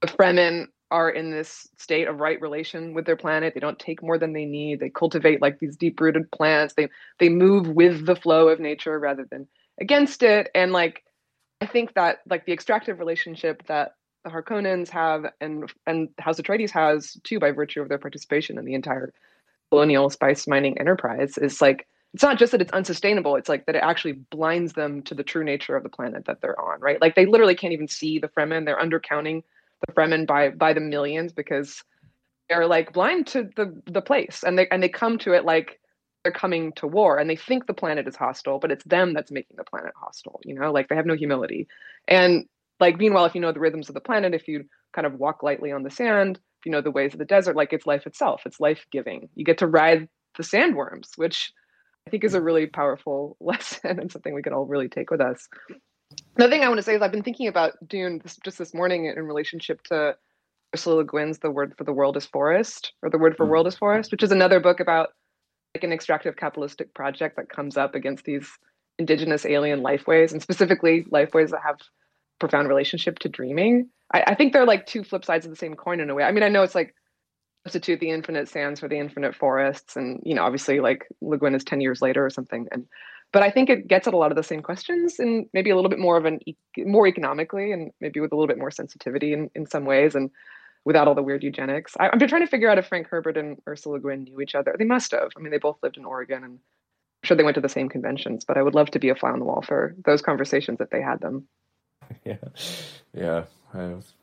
[0.00, 3.54] the fremen are in this state of right relation with their planet.
[3.54, 4.80] They don't take more than they need.
[4.80, 6.74] They cultivate like these deep rooted plants.
[6.74, 9.46] They they move with the flow of nature rather than
[9.80, 10.50] against it.
[10.54, 11.04] And like
[11.60, 13.94] i think that like the extractive relationship that
[14.24, 18.64] the harkonnens have and and house atreides has too by virtue of their participation in
[18.64, 19.12] the entire
[19.70, 23.76] colonial spice mining enterprise is like it's not just that it's unsustainable it's like that
[23.76, 27.00] it actually blinds them to the true nature of the planet that they're on right?
[27.00, 28.64] Like they literally can't even see the fremen.
[28.64, 29.42] They're undercounting
[29.86, 31.82] the fremen by by the millions because
[32.48, 35.79] they're like blind to the the place and they and they come to it like
[36.22, 39.30] they're coming to war and they think the planet is hostile but it's them that's
[39.30, 41.66] making the planet hostile you know like they have no humility
[42.08, 42.44] and
[42.78, 45.42] like meanwhile if you know the rhythms of the planet if you kind of walk
[45.42, 48.06] lightly on the sand if you know the ways of the desert like it's life
[48.06, 51.52] itself it's life giving you get to ride the sandworms which
[52.06, 55.20] I think is a really powerful lesson and something we can all really take with
[55.20, 55.48] us.
[56.36, 58.74] Another thing I want to say is I've been thinking about Dune this, just this
[58.74, 60.16] morning in relationship to
[60.74, 63.52] Ursula Le Guin's "The Word for the World is Forest" or "The Word for mm-hmm.
[63.52, 65.10] World is Forest," which is another book about
[65.74, 68.48] like an extractive capitalistic project that comes up against these
[68.98, 71.78] indigenous alien lifeways and specifically lifeways that have
[72.38, 73.88] profound relationship to dreaming.
[74.12, 76.24] I, I think they're like two flip sides of the same coin in a way.
[76.24, 76.94] I mean, I know it's like
[77.64, 81.54] substitute the infinite sands for the infinite forests and you know obviously like Le Guin
[81.54, 82.86] is 10 years later or something and
[83.32, 85.76] but i think it gets at a lot of the same questions and maybe a
[85.76, 86.40] little bit more of an
[86.78, 90.30] more economically and maybe with a little bit more sensitivity in, in some ways and
[90.84, 91.96] without all the weird eugenics.
[91.98, 94.54] I, am trying to figure out if frank herbert and ursula le guin knew each
[94.54, 94.76] other.
[94.78, 95.30] They must have.
[95.36, 96.60] I mean they both lived in oregon and i'm
[97.24, 99.30] sure they went to the same conventions but i would love to be a fly
[99.30, 101.46] on the wall for those conversations if they had them.
[102.24, 102.38] Yeah.
[103.14, 103.44] Yeah.
[103.72, 104.14] I was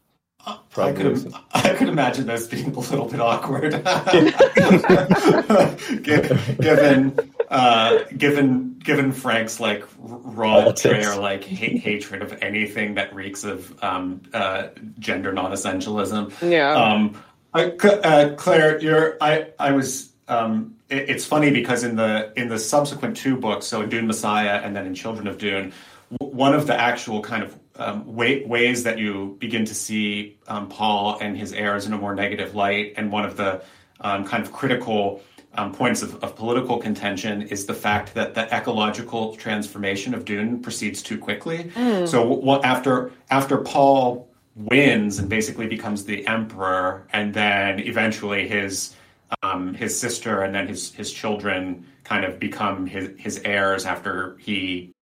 [0.78, 3.74] I could, I could imagine those being a little bit awkward,
[6.04, 13.43] given uh, given given Frank's like raw prayer, like hate, hatred of anything that reeks
[13.43, 16.49] of um, uh, gender non-essentialism.
[16.49, 16.73] Yeah.
[16.73, 17.21] Um,
[17.53, 20.12] I, uh, Claire, you're I I was.
[20.27, 24.07] Um, it, it's funny because in the in the subsequent two books, so in Dune
[24.07, 25.71] Messiah and then in Children of Dune,
[26.19, 30.67] one of the actual kind of um, way, ways that you begin to see um,
[30.67, 33.63] Paul and his heirs in a more negative light, and one of the
[34.01, 35.21] um, kind of critical
[35.58, 40.62] um, points of, of, political contention is the fact that the ecological transformation of Dune
[40.62, 41.65] proceeds too quickly.
[41.76, 42.08] Mm.
[42.08, 48.96] So what, after after Paul wins and basically becomes the emperor, and then eventually his
[49.41, 54.38] um, his sister and then his his children kind of become his his heirs after
[54.38, 54.93] he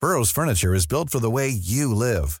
[0.00, 2.40] Burrow's furniture is built for the way you live.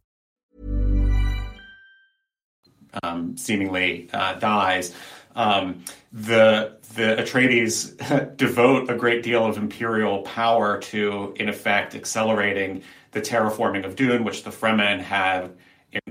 [3.03, 4.93] um, seemingly uh, dies.
[5.35, 12.83] um, the the Atreides devote a great deal of imperial power to, in effect, accelerating
[13.11, 15.51] the terraforming of Dune, which the Fremen have,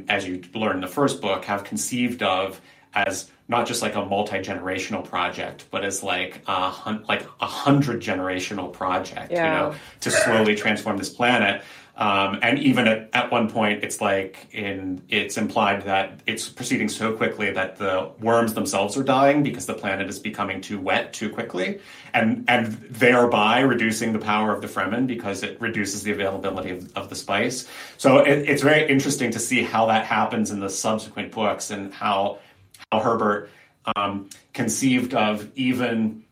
[0.08, 2.60] as you learn in the first book, have conceived of
[2.94, 8.72] as not just like a multi-generational project, but as like a like a hundred generational
[8.72, 9.44] project, yeah.
[9.44, 11.62] you know, to slowly transform this planet.
[12.00, 16.88] Um, and even at, at one point, it's like in it's implied that it's proceeding
[16.88, 21.12] so quickly that the worms themselves are dying because the planet is becoming too wet
[21.12, 21.78] too quickly,
[22.14, 26.90] and and thereby reducing the power of the Fremen because it reduces the availability of,
[26.96, 27.68] of the spice.
[27.98, 31.92] So it, it's very interesting to see how that happens in the subsequent books and
[31.92, 32.38] how
[32.90, 33.50] how Herbert
[33.94, 36.24] um, conceived of even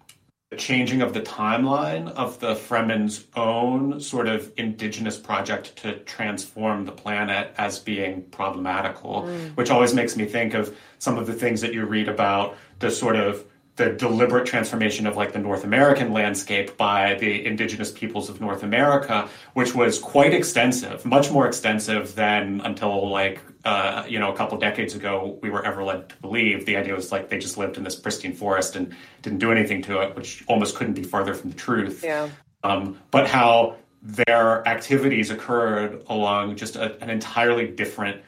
[0.57, 6.93] changing of the timeline of the Fremen's own sort of indigenous project to transform the
[6.93, 9.55] planet as being problematical, mm.
[9.57, 12.91] which always makes me think of some of the things that you read about the
[12.91, 13.45] sort of
[13.79, 18.65] the deliberate transformation of like the North American landscape by the indigenous peoples of North
[18.65, 24.37] America, which was quite extensive, much more extensive than until like uh, you know a
[24.37, 26.67] couple decades ago we were ever led to believe.
[26.67, 29.81] The idea was like they just lived in this pristine forest and didn't do anything
[29.83, 32.03] to it, which almost couldn't be farther from the truth.
[32.03, 32.29] Yeah.
[32.65, 38.23] Um, but how their activities occurred along just a, an entirely different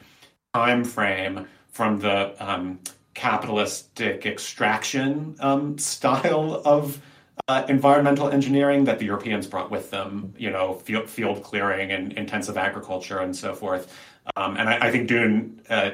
[0.53, 2.79] time frame from the um,
[3.13, 7.01] capitalistic extraction um, style of
[7.47, 12.13] uh, environmental engineering that the Europeans brought with them, you know, field, field clearing and
[12.13, 13.93] intensive agriculture and so forth.
[14.35, 15.91] Um, and I, I, think Dune uh,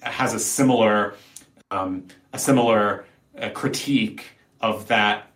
[0.00, 1.14] has a similar
[1.70, 3.04] um, a similar
[3.38, 4.24] uh, critique
[4.60, 5.30] of that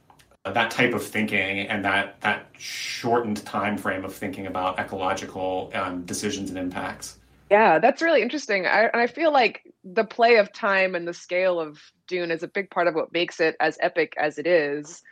[0.45, 5.71] uh, that type of thinking and that that shortened time frame of thinking about ecological
[5.75, 7.20] um, decisions and impacts.
[7.51, 8.65] Yeah, that's really interesting.
[8.67, 12.45] I, and I feel like the play of time and the scale of Dune is
[12.45, 15.03] a big part of what makes it as epic as it is.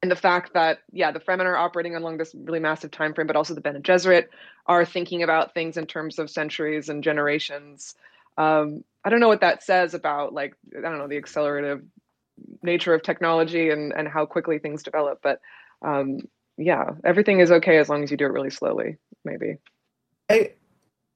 [0.00, 3.26] And the fact that, yeah, the Fremen are operating along this really massive time frame,
[3.26, 4.26] but also the Bene Gesserit
[4.66, 7.94] are thinking about things in terms of centuries and generations.
[8.38, 11.82] Um, I don't know what that says about, like, I don't know, the accelerative
[12.62, 15.20] nature of technology and, and how quickly things develop.
[15.22, 15.40] But
[15.82, 16.20] um,
[16.56, 19.56] yeah, everything is okay as long as you do it really slowly, maybe.
[20.30, 20.52] I,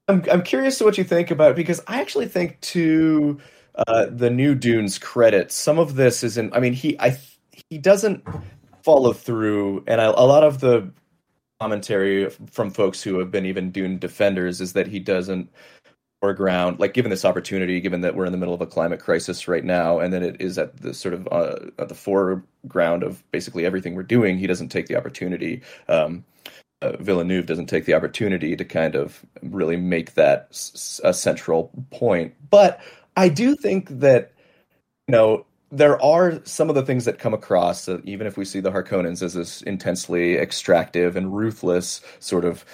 [0.09, 3.39] I'm I'm curious to what you think about it because I actually think to
[3.75, 6.53] uh, the new Dune's credit, some of this is in.
[6.53, 7.19] I mean, he I
[7.71, 8.23] he doesn't
[8.83, 10.91] follow through, and I, a lot of the
[11.61, 15.49] commentary from folks who have been even Dune defenders is that he doesn't
[16.21, 19.49] foreground, like given this opportunity, given that we're in the middle of a climate crisis
[19.49, 23.23] right now, and that it is at the sort of uh, at the foreground of
[23.31, 25.63] basically everything we're doing, he doesn't take the opportunity.
[25.89, 26.25] Um,
[26.85, 31.71] uh, Villeneuve doesn't take the opportunity to kind of really make that s- a central
[31.91, 32.35] point.
[32.51, 32.81] But
[33.17, 34.33] I do think that
[35.09, 38.45] you know there are some of the things that come across, uh, even if we
[38.45, 42.65] see the Harkonnens as this intensely extractive and ruthless sort of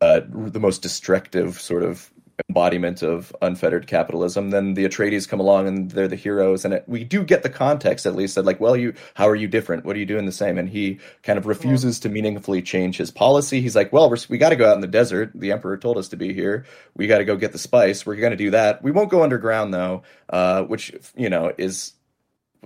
[0.00, 2.10] uh, the most destructive sort of
[2.48, 6.84] embodiment of unfettered capitalism, then the Atreides come along and they're the heroes, and it,
[6.86, 9.84] we do get the context at least that like, well, you, how are you different?
[9.84, 10.58] What are you doing the same?
[10.58, 12.02] And he kind of refuses yeah.
[12.02, 13.60] to meaningfully change his policy.
[13.60, 15.32] He's like, well, we got to go out in the desert.
[15.34, 16.66] The Emperor told us to be here.
[16.96, 18.04] We got to go get the spice.
[18.04, 18.82] We're going to do that.
[18.82, 21.92] We won't go underground though, uh, which you know is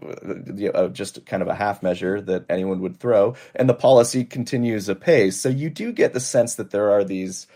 [0.03, 4.89] uh, just kind of a half measure that anyone would throw, and the policy continues
[4.89, 5.41] apace.
[5.41, 7.47] So you do get the sense that there are these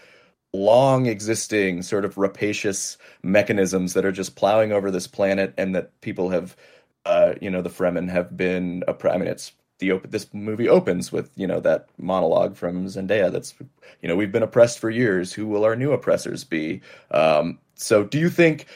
[0.53, 5.99] long existing sort of rapacious mechanisms that are just plowing over this planet and that
[6.01, 6.57] people have
[7.05, 11.13] uh, you know the fremen have been i mean it's the open this movie opens
[11.13, 13.55] with you know that monologue from zendaya that's
[14.03, 15.33] you know we've been oppressed for years.
[15.33, 16.81] Who will our new oppressors be?
[17.11, 18.67] Um, so do you think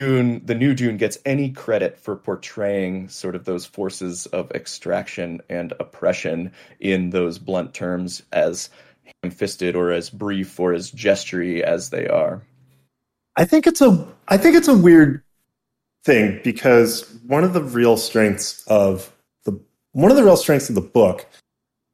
[0.00, 5.40] Dune, the new Dune gets any credit for portraying sort of those forces of extraction
[5.48, 8.68] and oppression in those blunt terms as
[9.22, 12.42] ham-fisted or as brief or as gestury as they are.
[13.36, 15.22] I think it's a I think it's a weird
[16.04, 19.12] thing because one of the real strengths of
[19.44, 19.58] the
[19.92, 21.26] one of the real strengths of the book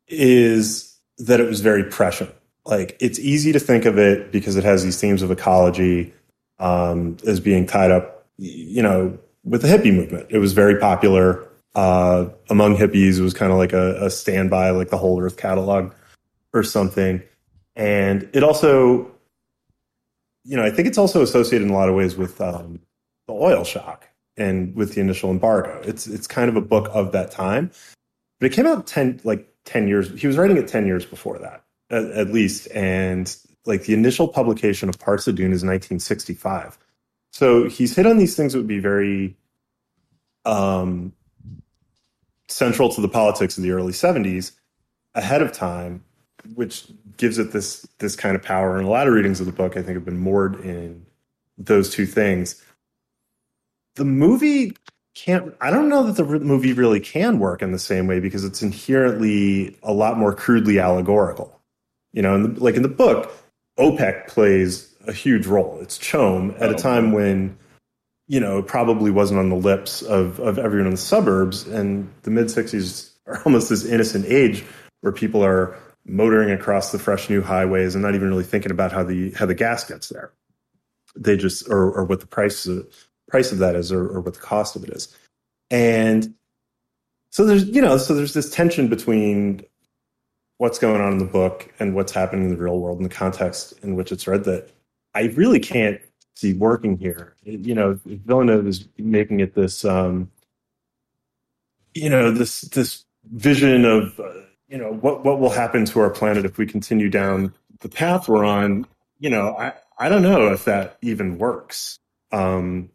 [0.09, 2.31] is that it was very prescient.
[2.65, 6.13] Like it's easy to think of it because it has these themes of ecology
[6.59, 10.27] um, as being tied up, you know, with the hippie movement.
[10.31, 13.19] It was very popular uh, among hippies.
[13.19, 15.93] It was kind of like a, a standby, like the Whole Earth catalog
[16.59, 17.23] or something.
[17.77, 19.11] And it also,
[20.45, 22.81] you know, I think it's also associated in a lot of ways with um,
[23.27, 25.81] the oil shock and with the initial embargo.
[25.85, 27.71] It's it's kind of a book of that time,
[28.41, 30.21] but it came out ten like ten years.
[30.21, 33.35] He was writing it ten years before that, at, at least, and
[33.65, 36.79] like the initial publication of Parts of Dune is 1965.
[37.33, 39.37] So he's hit on these things that would be very
[40.45, 41.13] um,
[42.49, 44.53] central to the politics of the early 70s
[45.15, 46.03] ahead of time,
[46.55, 46.87] which
[47.17, 48.77] gives it this this kind of power.
[48.77, 51.07] And a lot of readings of the book, I think, have been moored in
[51.57, 52.63] those two things.
[53.97, 54.77] The movie
[55.15, 55.55] can't.
[55.61, 58.63] I don't know that the movie really can work in the same way because it's
[58.63, 61.61] inherently a lot more crudely allegorical.
[62.13, 63.33] You know, in the, like in the book,
[63.79, 65.79] OPEC plays a huge role.
[65.81, 66.79] It's CHOAM at a oh.
[66.79, 67.57] time when
[68.29, 71.67] you know, it probably wasn't on the lips of, of everyone in the suburbs.
[71.67, 74.65] And the mid 60s are almost this innocent age
[75.01, 75.77] where people are
[76.09, 79.47] motoring across the fresh new highways and not even really thinking about how the how
[79.47, 80.33] the gas gets there.
[81.17, 82.87] They just or, or what the price of,
[83.29, 85.15] price of that is or, or what the cost of it is.
[85.71, 86.35] And
[87.31, 89.65] so there's you know so there's this tension between
[90.59, 93.09] what's going on in the book and what's happening in the real world in the
[93.09, 94.71] context in which it's read that
[95.15, 96.01] I really can't
[96.39, 97.35] see working here.
[97.43, 100.31] You know, Villeneuve is making it this, um,
[101.95, 104.33] you know, this this vision of, uh,
[104.69, 108.29] you know, what what will happen to our planet if we continue down the path
[108.29, 108.87] we're on.
[109.19, 111.99] You know, I I don't know if that even works.
[112.31, 112.91] Um,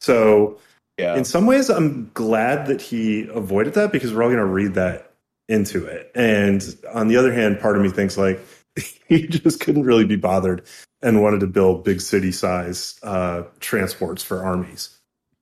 [0.00, 0.58] so,
[0.98, 1.16] yeah.
[1.16, 4.74] in some ways, I'm glad that he avoided that because we're all going to read
[4.74, 5.12] that
[5.48, 6.10] into it.
[6.14, 8.40] And on the other hand, part of me thinks like
[9.06, 10.62] he just couldn't really be bothered
[11.02, 14.93] and wanted to build big city size uh, transports for armies.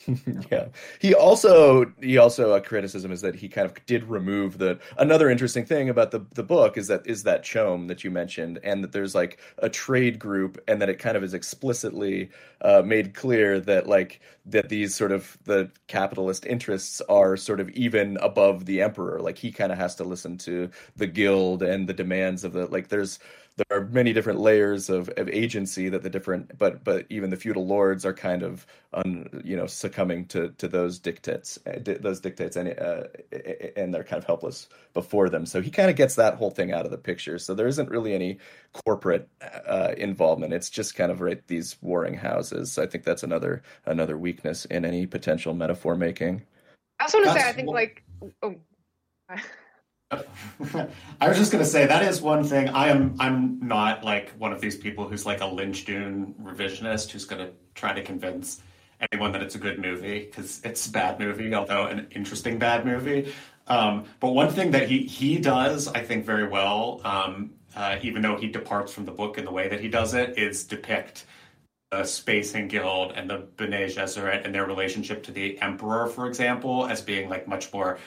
[0.50, 0.68] yeah.
[1.00, 5.30] He also he also a criticism is that he kind of did remove the another
[5.30, 8.82] interesting thing about the the book is that is that CHOAM that you mentioned and
[8.82, 12.30] that there's like a trade group and that it kind of is explicitly
[12.62, 17.70] uh, made clear that like that these sort of the capitalist interests are sort of
[17.70, 21.88] even above the emperor like he kind of has to listen to the guild and
[21.88, 23.18] the demands of the like there's
[23.68, 27.36] there are many different layers of, of agency that the different but but even the
[27.36, 32.20] feudal lords are kind of un, you know succumbing to to those dictates uh, those
[32.20, 33.04] dictates and uh,
[33.76, 35.46] and they're kind of helpless before them.
[35.46, 37.38] So he kind of gets that whole thing out of the picture.
[37.38, 38.38] So there isn't really any
[38.84, 39.28] corporate
[39.66, 40.52] uh, involvement.
[40.52, 42.78] It's just kind of right these warring houses.
[42.78, 46.42] I think that's another another weakness in any potential metaphor making.
[47.00, 48.04] I also want to say i think like
[48.42, 48.54] oh
[51.20, 52.68] I was just to say that is one thing.
[52.68, 53.16] I am.
[53.18, 57.52] I'm not like one of these people who's like a Lynch Dune revisionist who's to
[57.74, 58.60] try to convince
[59.12, 62.84] anyone that it's a good movie because it's a bad movie, although an interesting bad
[62.84, 63.32] movie.
[63.68, 68.22] Um, but one thing that he he does, I think, very well, um, uh, even
[68.22, 71.26] though he departs from the book in the way that he does it, is depict
[71.90, 76.86] the Spacing Guild and the Bene Gesserit and their relationship to the Emperor, for example,
[76.86, 77.98] as being like much more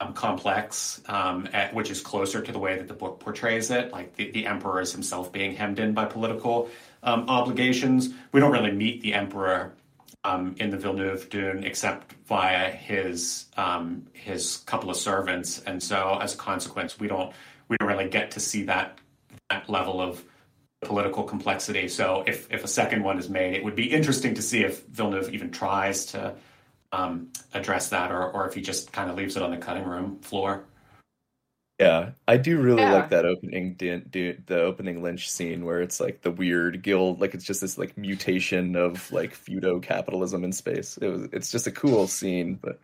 [0.00, 3.92] um, complex, um, at, which is closer to the way that the book portrays it.
[3.92, 6.68] Like the, the emperor is himself being hemmed in by political
[7.02, 8.10] um, obligations.
[8.32, 9.74] We don't really meet the emperor
[10.24, 16.18] um, in the Villeneuve Dune except via his um, his couple of servants, and so
[16.20, 17.32] as a consequence, we don't
[17.68, 18.98] we don't really get to see that
[19.50, 20.22] that level of
[20.82, 21.88] political complexity.
[21.88, 24.84] So if if a second one is made, it would be interesting to see if
[24.86, 26.34] Villeneuve even tries to
[26.92, 29.84] um, address that, or or if he just kind of leaves it on the cutting
[29.84, 30.64] room floor.
[31.78, 32.92] Yeah, I do really yeah.
[32.92, 37.44] like that opening the opening Lynch scene where it's like the weird guild, like it's
[37.44, 40.98] just this like mutation of like feudo capitalism in space.
[40.98, 42.80] It was it's just a cool scene, but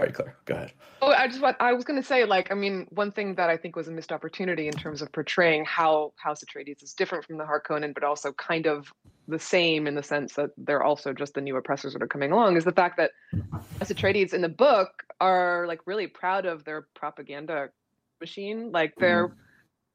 [0.00, 0.72] all right, Claire, go ahead.
[1.02, 3.48] Oh, I just what I was going to say, like, I mean, one thing that
[3.48, 7.24] I think was a missed opportunity in terms of portraying how House Atreides is different
[7.24, 8.92] from the Harkonnen, but also kind of
[9.28, 12.32] the same in the sense that they're also just the new oppressors that are coming
[12.32, 13.12] along, is the fact that
[13.78, 17.68] House Atreides in the book are like really proud of their propaganda
[18.20, 18.70] machine.
[18.72, 19.34] Like they're mm.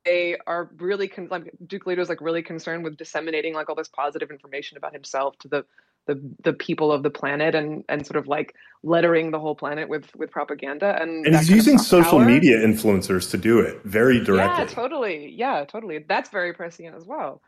[0.05, 3.75] they are really con- like Duke Leto is like really concerned with disseminating like all
[3.75, 5.65] this positive information about himself to the
[6.07, 9.87] the the people of the planet and and sort of like lettering the whole planet
[9.89, 12.25] with with propaganda and and he's using social power.
[12.25, 14.63] media influencers to do it very directly.
[14.63, 15.29] Yeah, totally.
[15.29, 15.99] Yeah, totally.
[16.07, 17.41] That's very prescient as well.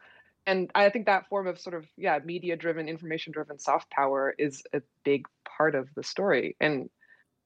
[0.46, 4.34] And I think that form of sort of yeah, media driven, information driven soft power
[4.38, 5.26] is a big
[5.58, 6.90] part of the story and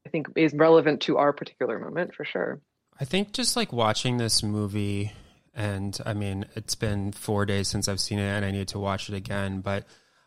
[0.06, 2.62] I think is relevant to our particular moment for sure.
[3.00, 5.12] I think just like watching this movie
[5.54, 8.80] and I mean, it's been 4 days since I've seen it and I need to
[8.80, 9.86] watch it again, but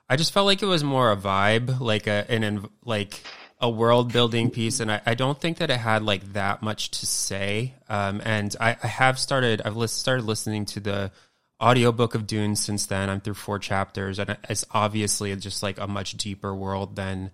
[0.08, 3.20] I just felt like it was more a vibe, like a an like
[3.60, 6.90] a world building piece, and I, I don't think that it had like that much
[6.92, 7.74] to say.
[7.88, 11.12] Um, and I, I have started I've started listening to the
[11.60, 13.10] audiobook of Dune since then.
[13.10, 17.30] I'm through four chapters, and it's obviously just like a much deeper world than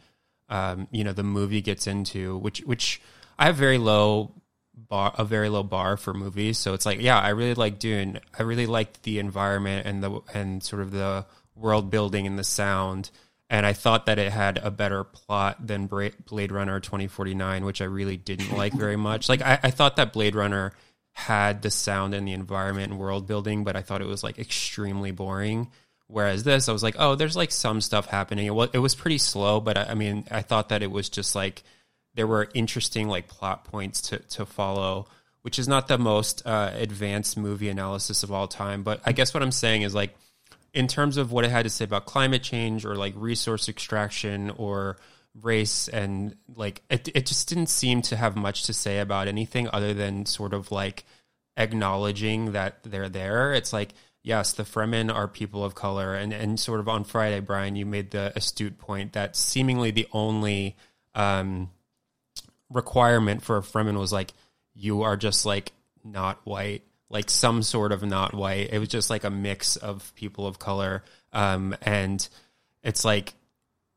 [0.49, 3.01] um, you know the movie gets into, which which
[3.39, 4.33] I have very low
[4.77, 6.59] bar a very low bar for movies.
[6.59, 8.21] So it's like, yeah, I really like Dune.
[8.39, 12.45] I really liked the environment and the and sort of the world building and the
[12.45, 13.11] sound.
[13.51, 17.85] and I thought that it had a better plot than Blade Runner 2049, which I
[17.85, 19.29] really didn't like very much.
[19.29, 20.73] Like I, I thought that Blade Runner
[21.15, 24.39] had the sound and the environment and world building, but I thought it was like
[24.39, 25.71] extremely boring.
[26.09, 28.47] Whereas this, I was like, oh, there's like some stuff happening.
[28.47, 31.09] It was, it was pretty slow, but I, I mean, I thought that it was
[31.09, 31.63] just like
[32.15, 35.07] there were interesting like plot points to to follow,
[35.43, 38.83] which is not the most uh, advanced movie analysis of all time.
[38.83, 40.15] But I guess what I'm saying is like
[40.75, 44.51] in terms of what it had to say about climate change or like resource extraction
[44.51, 44.97] or
[45.43, 49.69] race and like it, it just didn't seem to have much to say about anything
[49.73, 51.05] other than sort of like
[51.57, 56.59] acknowledging that they're there it's like yes the fremen are people of color and and
[56.59, 60.77] sort of on friday brian you made the astute point that seemingly the only
[61.15, 61.69] um
[62.71, 64.33] requirement for a fremen was like
[64.75, 65.73] you are just like
[66.05, 66.83] not white
[67.15, 68.71] like some sort of not white.
[68.73, 71.05] It was just like a mix of people of color.
[71.33, 72.27] Um, and
[72.83, 73.35] it's like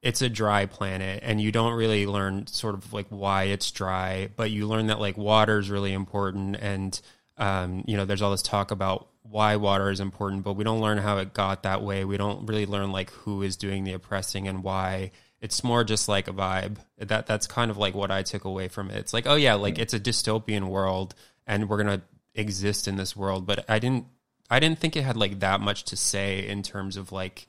[0.02, 4.30] it's a dry planet and you don't really learn sort of like why it's dry,
[4.36, 7.00] but you learn that like water is really important and
[7.38, 10.82] um, you know, there's all this talk about why water is important, but we don't
[10.82, 12.06] learn how it got that way.
[12.06, 15.12] We don't really learn like who is doing the oppressing and why.
[15.40, 16.78] It's more just like a vibe.
[16.98, 18.98] That that's kind of like what I took away from it.
[18.98, 21.14] It's like, oh yeah, like it's a dystopian world
[21.46, 22.02] and we're gonna
[22.34, 24.06] exist in this world, but I didn't
[24.50, 27.48] I didn't think it had like that much to say in terms of like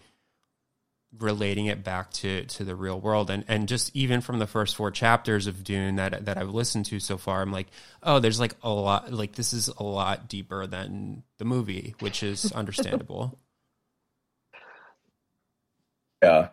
[1.17, 3.31] relating it back to to the real world.
[3.31, 6.87] And and just even from the first four chapters of Dune that that I've listened
[6.87, 7.69] to so far I'm like
[8.03, 12.23] oh there's like a lot like this is a lot deeper than the movie which
[12.23, 13.39] is understandable.
[16.23, 16.49] Yeah.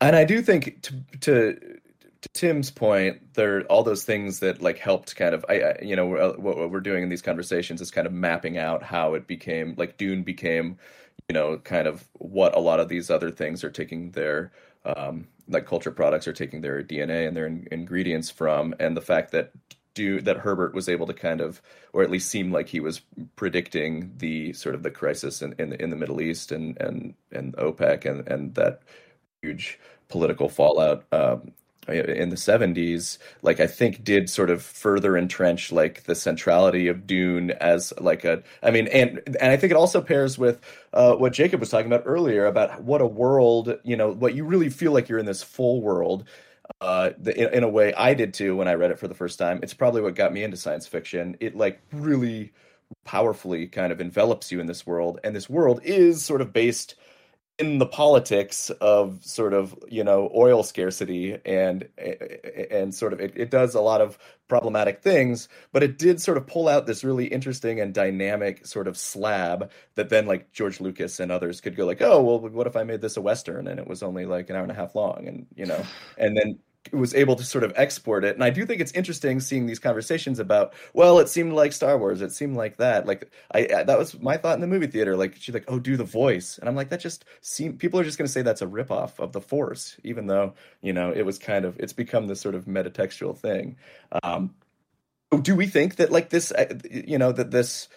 [0.00, 1.78] And I do think to to
[2.20, 5.78] to Tim's point, there are all those things that like helped kind of, I, I
[5.82, 8.82] you know, uh, what, what, we're doing in these conversations is kind of mapping out
[8.82, 10.78] how it became, like Dune became,
[11.28, 14.50] you know, kind of what a lot of these other things are taking their,
[14.84, 19.02] um, like culture products are taking their DNA and their in- ingredients from, and the
[19.02, 19.52] fact that
[19.94, 21.60] do that Herbert was able to kind of,
[21.92, 23.00] or at least seem like he was
[23.36, 27.54] predicting the sort of the crisis in in, in the Middle East and and and
[27.56, 28.82] OPEC and and that
[29.42, 31.52] huge political fallout um,
[31.88, 37.06] in the 70s like i think did sort of further entrench like the centrality of
[37.06, 40.60] dune as like a i mean and and i think it also pairs with
[40.92, 44.44] uh, what jacob was talking about earlier about what a world you know what you
[44.44, 46.24] really feel like you're in this full world
[46.82, 49.38] uh, in, in a way i did too when i read it for the first
[49.38, 49.60] time.
[49.62, 51.36] It's probably what got me into science fiction.
[51.40, 52.52] It like really
[53.04, 55.20] powerfully kind of envelops you in this world.
[55.24, 56.94] And this world is sort of based
[57.58, 61.88] in the politics of sort of you know oil scarcity and
[62.70, 66.36] and sort of it, it does a lot of problematic things but it did sort
[66.36, 70.80] of pull out this really interesting and dynamic sort of slab that then like george
[70.80, 73.66] lucas and others could go like oh well what if i made this a western
[73.66, 75.84] and it was only like an hour and a half long and you know
[76.16, 76.58] and then
[76.92, 78.34] was able to sort of export it.
[78.34, 81.98] And I do think it's interesting seeing these conversations about, well, it seemed like Star
[81.98, 83.06] Wars, it seemed like that.
[83.06, 85.16] Like I, that was my thought in the movie theater.
[85.16, 88.04] Like she's like, oh, do the voice, and I'm like, that just seem people are
[88.04, 91.22] just going to say that's a ripoff of the Force, even though you know it
[91.22, 93.76] was kind of it's become this sort of metatextual thing.
[94.22, 94.54] Um,
[95.42, 97.88] do we think that like this, uh, you know, that this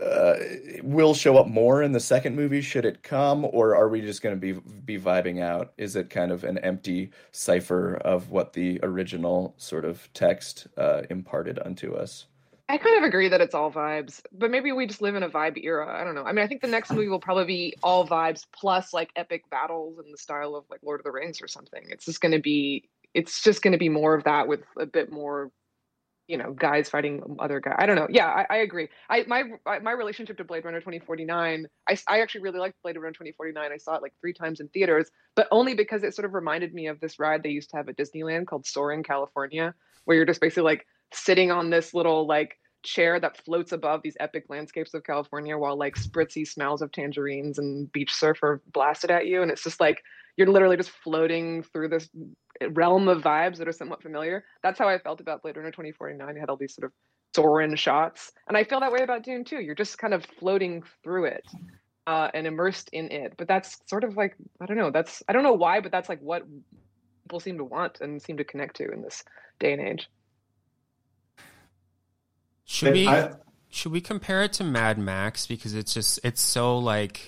[0.00, 0.34] uh,
[0.82, 4.22] will show up more in the second movie should it come, or are we just
[4.22, 5.72] going to be be vibing out?
[5.78, 11.02] Is it kind of an empty cipher of what the original sort of text uh,
[11.08, 12.26] imparted unto us?
[12.68, 15.30] I kind of agree that it's all vibes, but maybe we just live in a
[15.30, 16.00] vibe era.
[16.00, 16.24] I don't know.
[16.24, 19.48] I mean, I think the next movie will probably be all vibes plus like epic
[19.50, 21.84] battles in the style of like Lord of the Rings or something.
[21.88, 24.84] It's just going to be it's just going to be more of that with a
[24.84, 25.50] bit more
[26.28, 28.88] you know guys fighting other guys i don't know yeah i, I agree.
[29.08, 29.44] I my
[29.82, 33.76] my relationship to blade runner 2049 I, I actually really liked blade runner 2049 i
[33.76, 36.88] saw it like three times in theaters but only because it sort of reminded me
[36.88, 39.74] of this ride they used to have at disneyland called soaring california
[40.04, 44.16] where you're just basically like sitting on this little like chair that floats above these
[44.20, 49.10] epic landscapes of california while like spritzy smells of tangerines and beach surf are blasted
[49.10, 50.02] at you and it's just like
[50.36, 52.08] you're literally just floating through this
[52.70, 54.44] realm of vibes that are somewhat familiar.
[54.62, 56.36] That's how I felt about Blade Runner 2049.
[56.36, 56.92] It had all these sort of
[57.34, 58.32] Soarin' shots.
[58.48, 59.60] And I feel that way about Dune too.
[59.60, 61.44] You're just kind of floating through it
[62.06, 63.34] uh, and immersed in it.
[63.36, 66.08] But that's sort of like, I don't know, that's, I don't know why, but that's
[66.08, 66.44] like what
[67.24, 69.22] people seem to want and seem to connect to in this
[69.58, 70.08] day and age.
[72.64, 73.32] Should we, I,
[73.68, 75.46] should we compare it to Mad Max?
[75.46, 77.26] Because it's just, it's so like,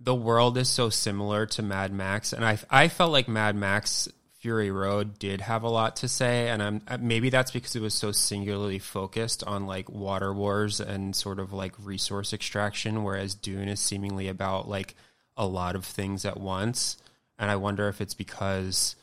[0.00, 4.08] the world is so similar to Mad Max, and I I felt like Mad Max
[4.40, 7.82] Fury Road did have a lot to say, and I'm uh, maybe that's because it
[7.82, 13.34] was so singularly focused on like water wars and sort of like resource extraction, whereas
[13.34, 14.94] Dune is seemingly about like
[15.36, 16.96] a lot of things at once.
[17.38, 18.96] and I wonder if it's because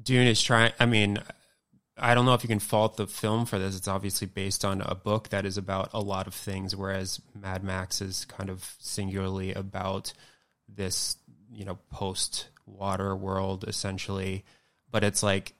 [0.00, 0.72] Dune is trying.
[0.78, 1.18] I mean,
[1.98, 3.76] I don't know if you can fault the film for this.
[3.76, 7.64] It's obviously based on a book that is about a lot of things, whereas Mad
[7.64, 10.12] Max is kind of singularly about
[10.68, 11.16] this,
[11.52, 14.44] you know, post water world essentially.
[14.90, 15.54] But it's like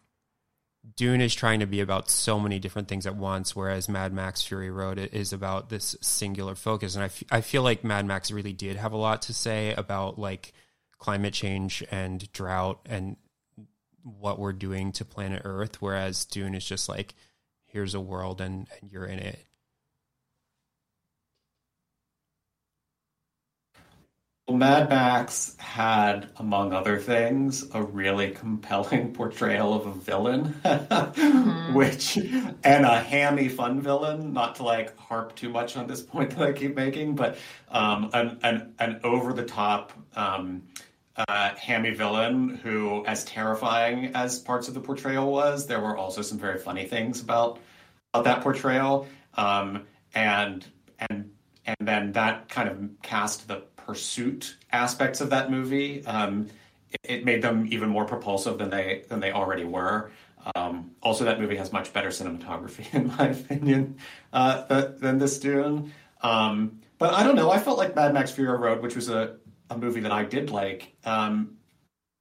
[0.97, 4.43] Dune is trying to be about so many different things at once, whereas Mad Max
[4.43, 6.95] Fury Road is about this singular focus.
[6.95, 9.75] And I, f- I feel like Mad Max really did have a lot to say
[9.75, 10.53] about like
[10.99, 13.17] climate change and drought and
[14.03, 17.15] what we're doing to planet Earth, whereas Dune is just like,
[17.67, 19.45] here's a world and, and you're in it.
[24.49, 31.75] Well, Mad Max had, among other things, a really compelling portrayal of a villain, mm-hmm.
[31.75, 34.33] which, and a hammy, fun villain.
[34.33, 37.37] Not to like harp too much on this point that I keep making, but
[37.71, 40.63] um, an, an, an over the top um,
[41.27, 46.23] uh, hammy villain who, as terrifying as parts of the portrayal was, there were also
[46.23, 47.59] some very funny things about
[48.15, 50.65] about that portrayal, um, and
[51.11, 51.31] and
[51.67, 56.05] and then that kind of cast the pursuit aspects of that movie.
[56.07, 56.47] Um,
[56.91, 60.11] it, it, made them even more propulsive than they than they already were.
[60.55, 63.97] Um, also, that movie has much better cinematography, in my opinion,
[64.33, 65.93] uh, than this Dune.
[66.23, 67.51] Um, but I don't know.
[67.51, 69.37] I felt like Mad Max Fury Road, which was a
[69.71, 70.93] a movie that I did like.
[71.05, 71.57] Um,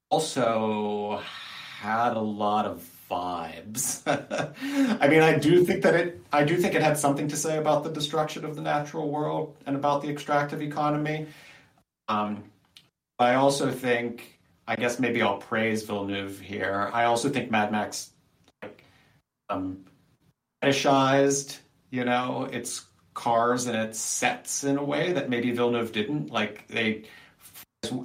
[0.09, 1.21] also
[1.79, 4.01] had a lot of vibes.
[5.01, 6.21] I mean, I do think that it.
[6.31, 9.55] I do think it had something to say about the destruction of the natural world
[9.65, 11.27] and about the extractive economy.
[12.07, 12.43] Um,
[13.19, 14.33] I also think.
[14.69, 16.89] I guess maybe I'll praise Villeneuve here.
[16.91, 18.11] I also think Mad Max,
[18.61, 18.83] like,
[19.49, 19.85] um,
[20.61, 21.59] fetishized.
[21.89, 26.31] You know, its cars and its sets in a way that maybe Villeneuve didn't.
[26.31, 27.05] Like they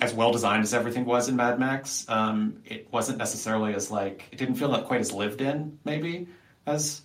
[0.00, 4.28] as well designed as everything was in Mad Max, um, it wasn't necessarily as like
[4.30, 6.28] it didn't feel like quite as lived in maybe
[6.66, 7.02] as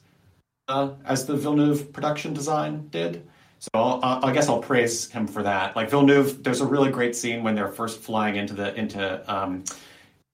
[0.67, 3.25] uh, as the Villeneuve production design did.
[3.59, 5.75] So I'll, i guess I'll praise him for that.
[5.75, 9.63] Like Villeneuve, there's a really great scene when they're first flying into the into um,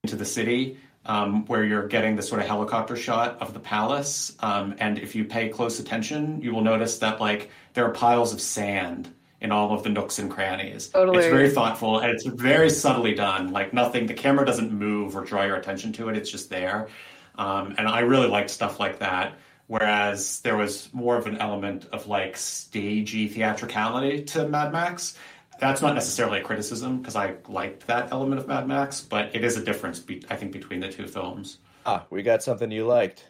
[0.03, 0.77] into the city.
[1.05, 5.15] Um, where you're getting the sort of helicopter shot of the palace, um, and if
[5.15, 9.13] you pay close attention, you will notice that like there are piles of sand
[9.43, 10.87] in all of the nooks and crannies.
[10.87, 11.19] Totally.
[11.19, 13.51] It's very thoughtful and it's very subtly done.
[13.51, 16.17] Like nothing, the camera doesn't move or draw your attention to it.
[16.17, 16.87] It's just there.
[17.35, 19.37] Um, and I really liked stuff like that.
[19.67, 25.17] Whereas there was more of an element of like stagey theatricality to Mad Max.
[25.59, 29.43] That's not necessarily a criticism because I liked that element of Mad Max, but it
[29.43, 31.59] is a difference, be- I think, between the two films.
[31.85, 33.25] Ah, we got something you liked.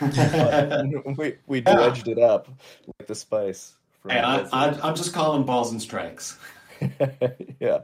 [0.00, 2.12] we we dredged yeah.
[2.12, 2.48] it up
[2.86, 3.77] like the spice.
[4.06, 6.38] Hey, I, am just calling balls and strikes.
[7.60, 7.80] yeah,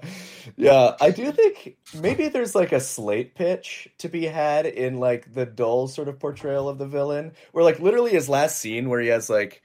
[0.57, 0.95] yeah.
[1.01, 5.47] I do think maybe there's like a slate pitch to be had in like the
[5.47, 9.09] dull sort of portrayal of the villain, where like literally his last scene where he
[9.09, 9.63] has like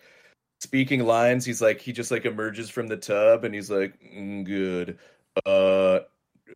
[0.60, 4.44] speaking lines, he's like he just like emerges from the tub and he's like, mm,
[4.44, 4.98] "Good,
[5.46, 6.00] uh,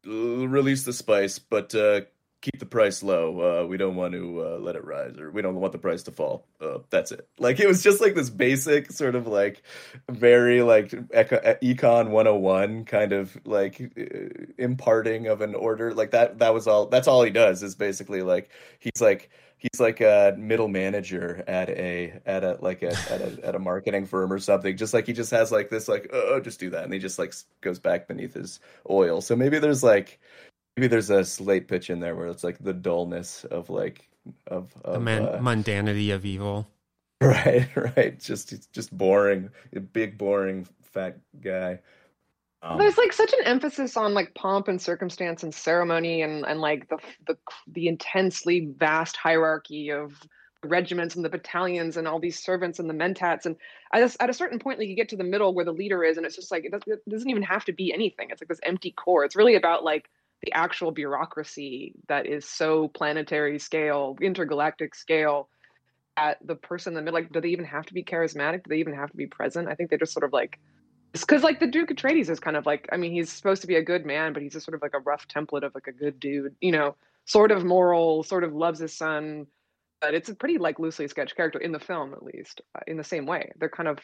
[0.05, 2.01] release the spice, but uh,
[2.43, 3.63] keep the price low.
[3.63, 6.03] Uh, we don't want to uh, let it rise, or we don't want the price
[6.03, 6.45] to fall.
[6.59, 7.25] Uh, that's it.
[7.39, 9.63] Like it was just like this basic sort of like
[10.09, 15.93] very like eco- econ 101 kind of like uh, imparting of an order.
[15.93, 16.39] Like that.
[16.39, 16.87] That was all.
[16.87, 21.69] That's all he does is basically like he's like he's like a middle manager at
[21.69, 24.75] a at a like a, at a at a marketing firm or something.
[24.75, 27.17] Just like he just has like this like oh just do that, and he just
[27.17, 29.21] like goes back beneath his oil.
[29.21, 30.19] So maybe there's like
[30.75, 34.09] maybe there's a slate pitch in there where it's like the dullness of like
[34.47, 36.67] of, of the man- uh, mundanity of evil.
[37.21, 38.19] Right, right.
[38.19, 41.79] Just just boring, a big boring fat guy.
[42.61, 46.59] Um, There's like such an emphasis on like pomp and circumstance and ceremony and and
[46.59, 46.97] like the
[47.27, 50.21] the the intensely vast hierarchy of
[50.63, 53.55] regiments and the battalions and all these servants and the mentats and
[53.93, 56.03] at a, at a certain point like you get to the middle where the leader
[56.03, 58.41] is and it's just like it doesn't, it doesn't even have to be anything it's
[58.41, 60.09] like this empty core it's really about like
[60.43, 65.49] the actual bureaucracy that is so planetary scale, intergalactic scale,
[66.17, 67.19] at the person in the middle.
[67.19, 68.63] Like, do they even have to be charismatic?
[68.63, 69.69] Do they even have to be present?
[69.69, 70.59] I think they just sort of like,
[71.13, 73.75] because like the Duke Atreides is kind of like, I mean, he's supposed to be
[73.75, 75.91] a good man, but he's just sort of like a rough template of like a
[75.91, 79.47] good dude, you know, sort of moral, sort of loves his son.
[80.01, 82.97] But it's a pretty like loosely sketched character in the film, at least, uh, in
[82.97, 83.53] the same way.
[83.57, 83.99] They're kind of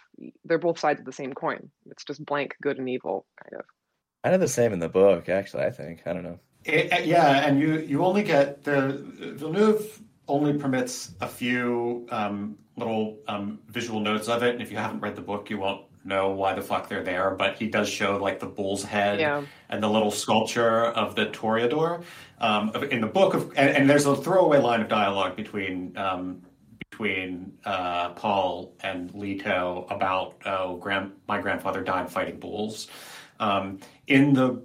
[0.45, 1.69] they're both sides of the same coin.
[1.91, 3.65] It's just blank good and evil, kind of.
[4.23, 5.63] Kind of the same in the book, actually.
[5.63, 6.39] I think I don't know.
[6.65, 9.01] It, yeah, and you you only get the
[9.35, 14.77] Villeneuve only permits a few um, little um, visual notes of it, and if you
[14.77, 17.89] haven't read the book, you won't know why the fuck they're there, but he does
[17.89, 19.43] show like the bull's head Yeah.
[19.69, 22.03] and the little sculpture of the Toreador
[22.39, 23.33] um, in the book.
[23.33, 26.41] Of, and, and there's a throwaway line of dialogue between um,
[26.89, 32.87] between uh, Paul and Leto about oh, grand, my grandfather died fighting bulls.
[33.39, 33.79] Um,
[34.09, 34.61] in the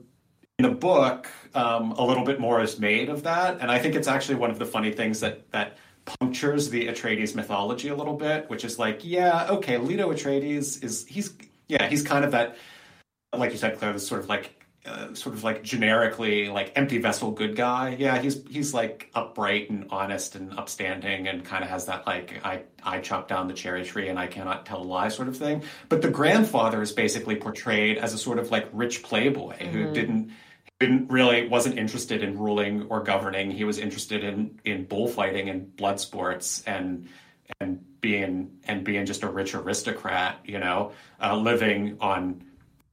[0.59, 3.95] in the book, um, a little bit more is made of that, and I think
[3.95, 8.15] it's actually one of the funny things that that punctures the Atreides mythology a little
[8.15, 11.35] bit, which is like, yeah, okay, Leto Atreides is he's
[11.69, 12.57] yeah he's kind of that,
[13.37, 14.54] like you said, Claire, this sort of like.
[14.87, 19.71] Uh, sort of like generically like empty vessel good guy yeah he's he's like upright
[19.71, 23.55] and honest and upstanding and kind of has that like i i chopped down the
[23.55, 26.93] cherry tree and i cannot tell a lie sort of thing but the grandfather is
[26.93, 30.31] basically portrayed as a sort of like rich playboy who didn't
[30.81, 33.51] didn't really wasn't interested in ruling or governing.
[33.51, 37.09] He was interested in in bullfighting and blood sports and
[37.61, 40.41] and being and being just a rich aristocrat.
[40.45, 42.45] You know, uh, living on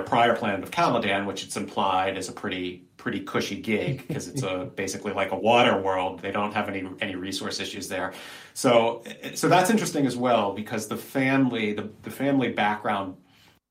[0.01, 4.43] prior planet of Caladan, which it's implied is a pretty pretty cushy gig because it's
[4.43, 6.19] a basically like a water world.
[6.21, 8.13] They don't have any any resource issues there.
[8.53, 13.15] So so that's interesting as well because the family the the family background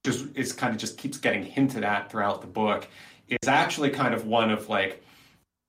[0.05, 2.89] just is kind of just keeps getting hinted at throughout the book
[3.29, 5.03] is actually kind of one of like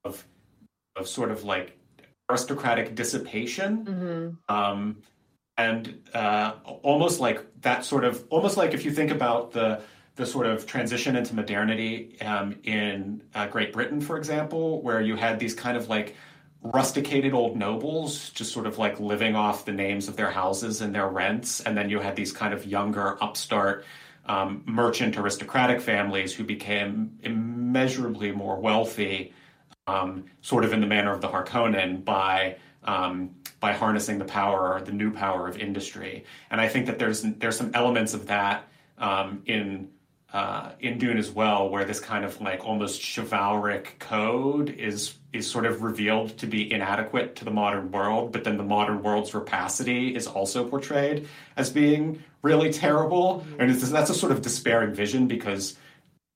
[0.03, 0.26] of
[0.95, 1.78] of sort of like
[2.30, 4.55] aristocratic dissipation Mm-hmm.
[4.55, 4.97] um,
[5.57, 9.82] and uh, almost like that sort of almost like if you think about the
[10.16, 15.16] the sort of transition into modernity um, in uh, Great Britain, for example, where you
[15.16, 16.16] had these kind of like
[16.64, 20.93] rusticated old nobles just sort of like living off the names of their houses and
[20.93, 23.86] their rents, and then you had these kind of younger upstart
[24.26, 29.34] um, merchant aristocratic families who became immeasurably more wealthy,
[29.88, 34.82] um, sort of in the manner of the Harkonnen by um, by harnessing the power,
[34.84, 36.26] the new power of industry.
[36.49, 39.89] And I think that there's there's some elements of that um, in
[40.34, 45.49] uh, in Dune as well, where this kind of like almost chivalric code is is
[45.49, 49.34] sort of revealed to be inadequate to the modern world, but then the modern world's
[49.34, 51.27] rapacity is also portrayed
[51.57, 55.77] as being really terrible, and that's a sort of despairing vision because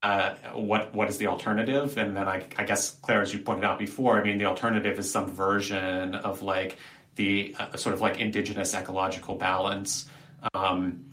[0.03, 1.97] uh, what what is the alternative?
[1.97, 4.99] And then I, I guess Claire, as you pointed out before, I mean the alternative
[4.99, 6.77] is some version of like
[7.15, 10.07] the uh, sort of like indigenous ecological balance.
[10.53, 11.05] Um,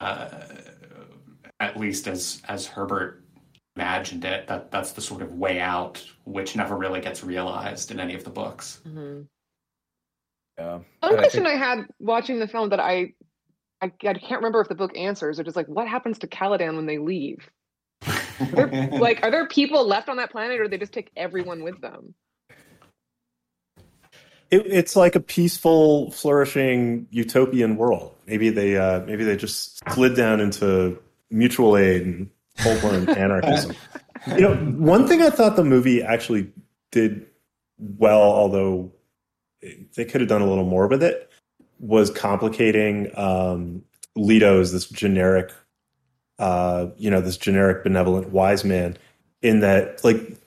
[0.00, 0.28] uh,
[1.64, 3.22] at least as as Herbert
[3.76, 7.98] imagined it, that that's the sort of way out, which never really gets realized in
[7.98, 8.80] any of the books.
[8.86, 9.22] Mm-hmm.
[10.58, 10.72] Yeah.
[10.74, 13.14] One And I question think- I had watching the film that I,
[13.82, 16.76] I I can't remember if the book answers, or just like what happens to Caladan
[16.76, 17.50] when they leave?
[18.06, 21.62] Are there, like, are there people left on that planet, or they just take everyone
[21.64, 22.14] with them?
[24.50, 28.14] It, it's like a peaceful, flourishing utopian world.
[28.26, 30.98] Maybe they uh, maybe they just slid down into
[31.34, 33.74] mutual aid and full blown anarchism.
[34.28, 36.50] You know, one thing I thought the movie actually
[36.92, 37.26] did
[37.78, 38.92] well, although
[39.94, 41.30] they could have done a little more with it,
[41.78, 43.82] was complicating um,
[44.16, 45.52] Leto as this generic,
[46.38, 48.96] uh, you know, this generic benevolent wise man.
[49.42, 50.38] In that, like,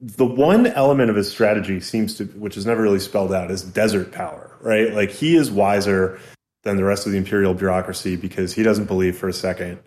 [0.00, 3.62] the one element of his strategy seems to, which is never really spelled out, is
[3.62, 4.94] desert power, right?
[4.94, 6.18] Like, he is wiser
[6.62, 9.78] than the rest of the imperial bureaucracy because he doesn't believe for a second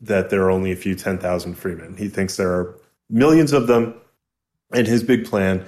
[0.00, 1.98] that there are only a few 10,000 Fremen.
[1.98, 2.78] He thinks there are
[3.08, 3.94] millions of them,
[4.72, 5.64] and his big plan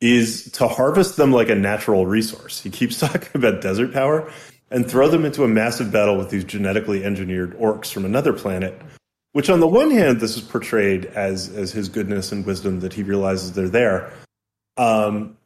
[0.00, 2.60] is to harvest them like a natural resource.
[2.60, 4.30] He keeps talking about desert power
[4.70, 8.80] and throw them into a massive battle with these genetically engineered orcs from another planet.
[9.32, 12.94] Which, on the one hand, this is portrayed as as his goodness and wisdom that
[12.94, 14.10] he realizes they're there,
[14.78, 15.36] um,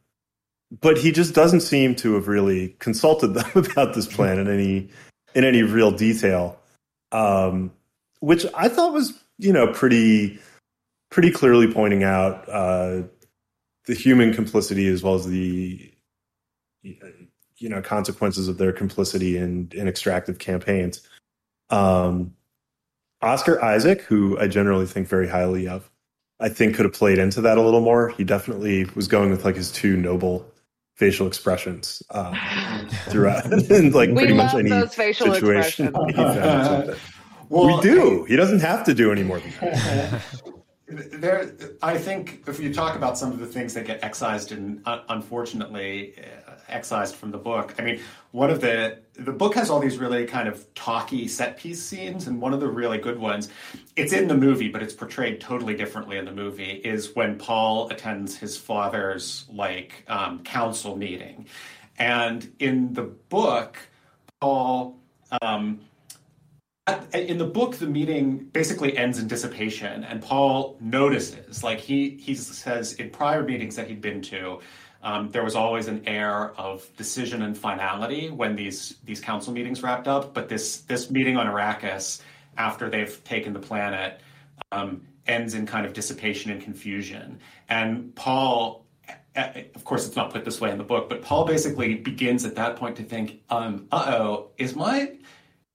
[0.79, 4.89] but he just doesn't seem to have really consulted them about this plan in any
[5.35, 6.57] in any real detail,
[7.11, 7.71] um,
[8.21, 10.39] which I thought was you know pretty
[11.09, 13.01] pretty clearly pointing out uh,
[13.85, 15.93] the human complicity as well as the
[16.83, 21.01] you know consequences of their complicity in in extractive campaigns.
[21.69, 22.33] Um,
[23.21, 25.89] Oscar Isaac, who I generally think very highly of,
[26.39, 28.09] I think could have played into that a little more.
[28.09, 30.51] He definitely was going with like his two noble
[30.95, 32.35] facial expressions um,
[33.09, 36.97] throughout, and like We pretty much any those facial situation expressions.
[37.51, 37.97] he found himself in.
[37.97, 38.23] Well, we do.
[38.25, 40.21] He doesn't have to do any more than that.
[40.91, 44.81] There, I think if you talk about some of the things that get excised and
[44.85, 49.69] uh, unfortunately uh, excised from the book, I mean, one of the the book has
[49.69, 53.19] all these really kind of talky set piece scenes, and one of the really good
[53.19, 53.49] ones,
[53.95, 57.89] it's in the movie, but it's portrayed totally differently in the movie, is when Paul
[57.89, 61.45] attends his father's like um, council meeting,
[61.99, 63.77] and in the book,
[64.41, 64.97] Paul.
[65.41, 65.79] Um,
[67.13, 72.33] in the book, the meeting basically ends in dissipation, and Paul notices, like he he
[72.35, 74.59] says in prior meetings that he'd been to,
[75.03, 79.83] um, there was always an air of decision and finality when these these council meetings
[79.83, 80.33] wrapped up.
[80.33, 82.21] But this this meeting on Arrakis,
[82.57, 84.21] after they've taken the planet,
[84.71, 87.39] um, ends in kind of dissipation and confusion.
[87.69, 88.85] And Paul,
[89.35, 92.55] of course, it's not put this way in the book, but Paul basically begins at
[92.55, 95.11] that point to think, um, "Uh oh, is my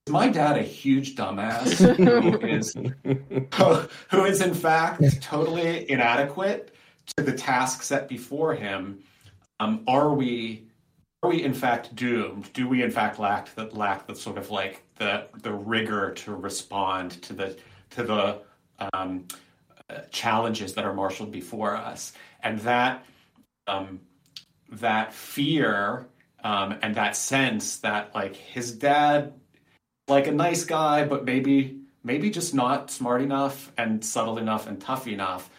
[0.09, 2.75] my dad a huge dumbass who is
[4.11, 6.75] who is in fact totally inadequate
[7.17, 9.01] to the task set before him?
[9.59, 10.67] Um, are we
[11.23, 12.53] are we in fact doomed?
[12.53, 16.35] Do we in fact lack the lack the sort of like the the rigor to
[16.35, 17.59] respond to the
[17.91, 18.43] to the
[18.93, 19.27] um,
[19.91, 23.05] uh, challenges that are marshaled before us, and that
[23.67, 24.01] um,
[24.71, 26.07] that fear
[26.45, 29.33] um, and that sense that like his dad
[30.09, 34.81] like a nice guy, but maybe maybe just not smart enough and subtle enough and
[34.81, 35.51] tough enough.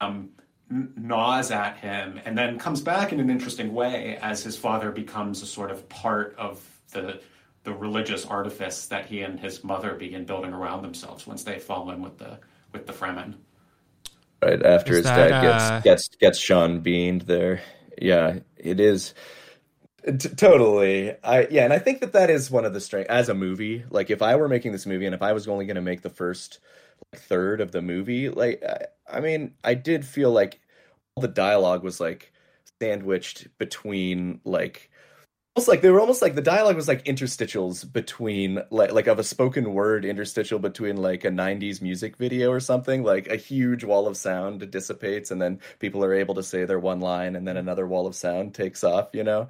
[0.00, 0.30] Um,
[0.70, 5.42] gnaws at him and then comes back in an interesting way as his father becomes
[5.42, 7.20] a sort of part of the
[7.64, 11.90] the religious artifice that he and his mother begin building around themselves once they fall
[11.90, 12.38] in with the
[12.72, 13.34] with the Fremen.
[14.42, 15.80] Right after is his that, dad gets uh...
[15.80, 17.60] gets gets Sean beamed there.
[18.00, 19.14] Yeah, it is.
[20.06, 21.12] T- totally.
[21.24, 23.84] I yeah, and I think that that is one of the strengths as a movie.
[23.90, 26.02] Like if I were making this movie and if I was only going to make
[26.02, 26.60] the first
[27.12, 30.60] like, third of the movie, like I, I mean, I did feel like
[31.16, 32.32] all the dialogue was like
[32.80, 34.90] sandwiched between like
[35.56, 39.18] almost like they were almost like the dialogue was like interstitials between like like of
[39.18, 43.82] a spoken word interstitial between like a 90s music video or something like a huge
[43.84, 47.48] wall of sound dissipates and then people are able to say their one line and
[47.48, 49.48] then another wall of sound takes off you know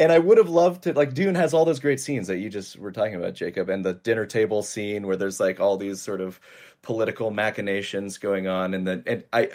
[0.00, 2.48] and I would have loved to like Dune has all those great scenes that you
[2.48, 6.00] just were talking about, Jacob, and the dinner table scene where there's like all these
[6.00, 6.40] sort of
[6.80, 9.50] political machinations going on, and then and I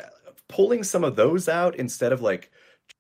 [0.48, 2.52] pulling some of those out instead of like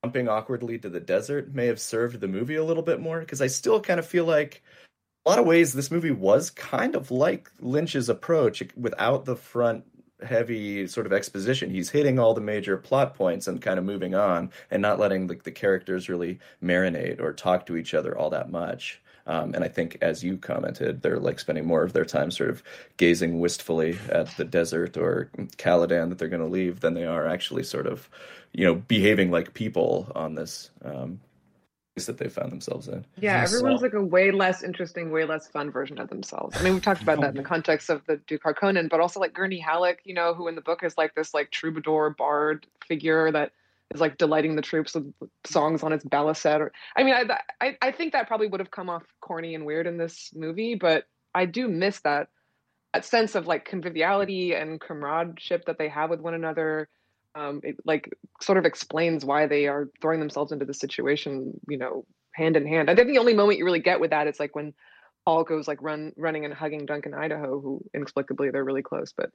[0.03, 3.41] jumping awkwardly to the desert may have served the movie a little bit more because
[3.41, 4.63] I still kind of feel like
[5.23, 9.85] a lot of ways this movie was kind of like Lynch's approach without the front
[10.23, 11.69] heavy sort of exposition.
[11.69, 15.27] He's hitting all the major plot points and kind of moving on and not letting
[15.27, 19.01] the, the characters really marinate or talk to each other all that much.
[19.27, 22.51] Um, and I think, as you commented, they're like spending more of their time sort
[22.51, 22.61] of
[22.97, 27.27] gazing wistfully at the desert or Caladan that they're going to leave than they are
[27.27, 28.07] actually sort of,
[28.53, 31.19] you know, behaving like people on this um,
[31.95, 33.05] that they found themselves in.
[33.17, 36.57] Yeah, everyone's like a way less interesting, way less fun version of themselves.
[36.57, 39.21] I mean, we've talked about that in the context of the Duke Harkonnen, but also
[39.21, 42.67] like Gurney Halleck, you know, who in the book is like this like troubadour bard
[42.85, 43.53] figure that
[43.93, 45.13] is like delighting the troops with
[45.45, 46.59] songs on its baliset.
[46.59, 49.65] Or I mean, I, I I think that probably would have come off corny and
[49.65, 52.27] weird in this movie, but I do miss that
[52.93, 56.89] that sense of like conviviality and comradeship that they have with one another
[57.35, 58.09] um, it like
[58.41, 62.65] sort of explains why they are throwing themselves into the situation, you know, hand in
[62.65, 62.89] hand.
[62.89, 64.73] I think the only moment you really get with that is like when
[65.25, 69.31] Paul goes like run running and hugging Duncan Idaho, who inexplicably they're really close, but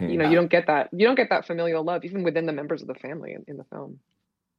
[0.00, 2.52] you know, you don't get that you don't get that familial love even within the
[2.52, 3.98] members of the family in, in the film.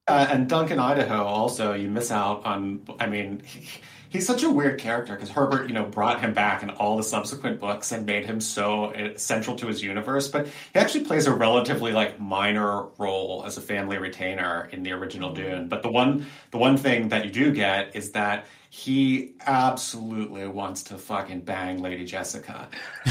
[0.06, 2.82] Uh, and Duncan Idaho also, you miss out on.
[3.00, 3.68] I mean, he,
[4.14, 7.02] he's such a weird character because Herbert, you know, brought him back in all the
[7.02, 10.28] subsequent books and made him so uh, central to his universe.
[10.28, 14.92] But he actually plays a relatively like minor role as a family retainer in the
[14.92, 15.66] original Dune.
[15.68, 20.84] But the one, the one thing that you do get is that he absolutely wants
[20.84, 22.68] to fucking bang Lady Jessica,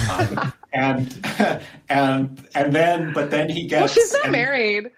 [0.10, 1.26] um, and
[1.90, 3.82] and and then, but then he gets.
[3.82, 4.92] Well, she's not and, married.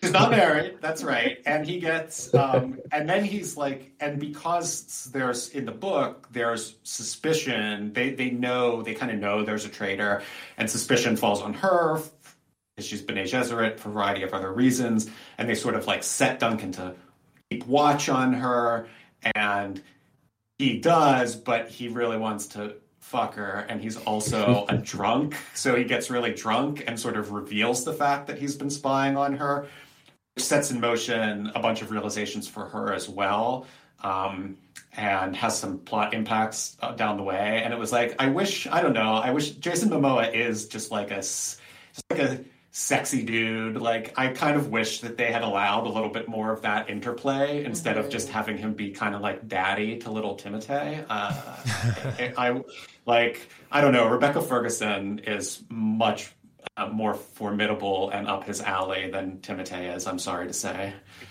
[0.00, 0.78] He's not married.
[0.80, 1.38] That's right.
[1.44, 6.76] And he gets, um, and then he's like, and because there's in the book, there's
[6.84, 7.92] suspicion.
[7.92, 10.22] They they know they kind of know there's a traitor,
[10.56, 12.00] and suspicion falls on her.
[12.76, 16.02] Because she's Bene Gesserit for a variety of other reasons, and they sort of like
[16.02, 16.94] set Duncan to
[17.50, 18.88] keep watch on her,
[19.34, 19.82] and
[20.58, 25.84] he does, but he really wants to fucker and he's also a drunk so he
[25.84, 29.66] gets really drunk and sort of reveals the fact that he's been spying on her
[30.36, 33.66] sets in motion a bunch of realizations for her as well
[34.02, 34.56] um,
[34.96, 38.66] and has some plot impacts uh, down the way and it was like i wish
[38.68, 41.60] i don't know i wish jason momoa is just like a just
[42.10, 43.76] like a sexy dude.
[43.76, 46.88] Like I kind of wish that they had allowed a little bit more of that
[46.88, 51.04] interplay instead of just having him be kind of like daddy to little Timothée.
[51.08, 51.32] Uh,
[52.38, 52.62] I, I,
[53.06, 54.08] like I don't know.
[54.08, 56.32] Rebecca Ferguson is much
[56.80, 60.06] uh, more formidable and up his alley than Timothée is.
[60.06, 60.94] I'm sorry to say.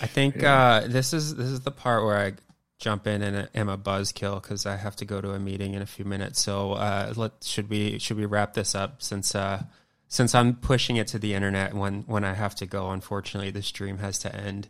[0.00, 2.34] I think uh, this is this is the part where I
[2.78, 5.82] jump in and am a buzzkill because I have to go to a meeting in
[5.82, 6.40] a few minutes.
[6.40, 9.62] So uh, let should we should we wrap this up since uh,
[10.06, 12.90] since I'm pushing it to the internet when when I have to go.
[12.90, 14.68] Unfortunately, this stream has to end.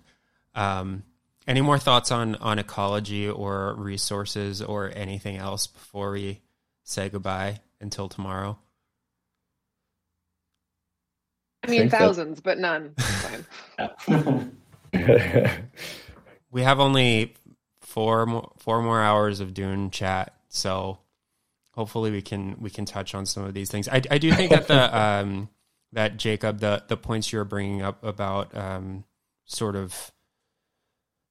[0.55, 1.03] Um,
[1.47, 6.41] any more thoughts on on ecology or resources or anything else before we
[6.89, 8.59] say goodbye until tomorrow?
[11.63, 12.95] I mean, thousands, but none.
[16.51, 17.35] we have only
[17.81, 20.99] four more, four more hours of Dune chat, so
[21.73, 23.89] hopefully we can we can touch on some of these things.
[23.89, 25.51] I, I do think that the um,
[25.93, 29.05] that Jacob the the points you're bringing up about um,
[29.45, 30.13] sort of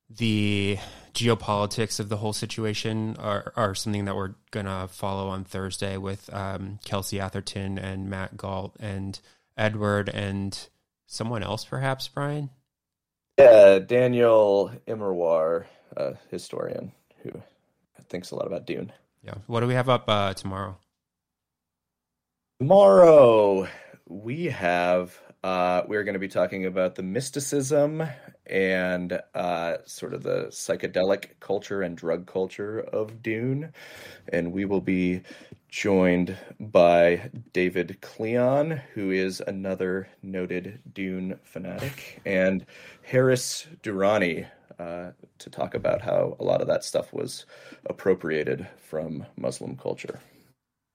[0.09, 0.77] the
[1.13, 6.31] geopolitics of the whole situation are, are something that we're gonna follow on Thursday with
[6.33, 9.19] um, Kelsey Atherton and Matt Gault and
[9.57, 10.67] Edward and
[11.07, 12.49] someone else, perhaps Brian.
[13.37, 16.91] Yeah, Daniel Immerwahr, a historian
[17.23, 17.31] who
[18.09, 18.91] thinks a lot about Dune.
[19.23, 19.35] Yeah.
[19.47, 20.77] What do we have up uh, tomorrow?
[22.59, 23.67] Tomorrow
[24.07, 28.03] we have uh, we're going to be talking about the mysticism
[28.49, 33.71] and uh, sort of the psychedelic culture and drug culture of Dune,
[34.33, 35.21] and we will be
[35.69, 42.65] joined by David Cleon, who is another noted Dune fanatic, and
[43.03, 44.47] Haris Durrani
[44.79, 47.45] uh, to talk about how a lot of that stuff was
[47.87, 50.19] appropriated from Muslim culture.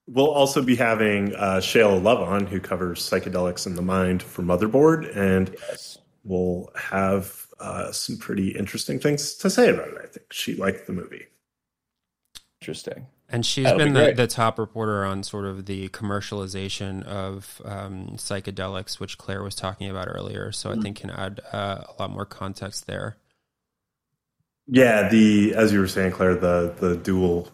[0.08, 4.42] We'll also be having uh, Shayla Love on, who covers psychedelics in the mind for
[4.42, 5.98] Motherboard, and yes.
[6.24, 9.98] We'll have uh, some pretty interesting things to say about it.
[10.02, 11.26] I think she liked the movie.
[12.60, 13.06] Interesting.
[13.28, 17.62] And she's That'll been be the, the, top reporter on sort of the commercialization of
[17.64, 20.52] um, psychedelics, which Claire was talking about earlier.
[20.52, 20.78] So mm-hmm.
[20.78, 23.16] I think can add uh, a lot more context there.
[24.66, 27.48] Yeah, the as you were saying, Claire, the the dual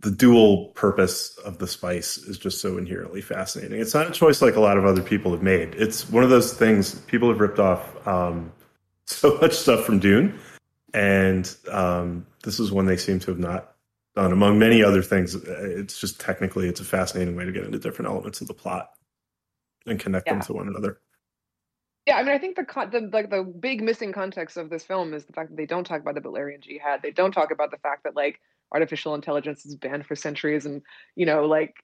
[0.00, 3.80] the dual purpose of the spice is just so inherently fascinating.
[3.80, 5.74] It's not a choice like a lot of other people have made.
[5.74, 8.52] It's one of those things people have ripped off um,
[9.06, 10.38] so much stuff from Dune,
[10.92, 13.74] and um, this is one they seem to have not
[14.14, 14.32] done.
[14.32, 18.10] Among many other things, it's just technically it's a fascinating way to get into different
[18.10, 18.90] elements of the plot
[19.86, 20.34] and connect yeah.
[20.34, 21.00] them to one another.
[22.06, 25.12] Yeah, I mean, I think the, the like the big missing context of this film
[25.12, 27.02] is the fact that they don't talk about the Butlerian jihad.
[27.02, 28.40] They don't talk about the fact that like
[28.72, 30.82] artificial intelligence is banned for centuries and
[31.14, 31.76] you know like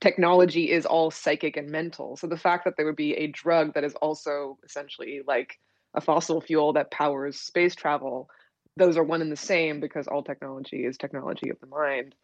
[0.00, 2.16] technology is all psychic and mental.
[2.16, 5.58] So the fact that there would be a drug that is also essentially like
[5.94, 8.28] a fossil fuel that powers space travel
[8.76, 12.14] those are one and the same because all technology is technology of the mind.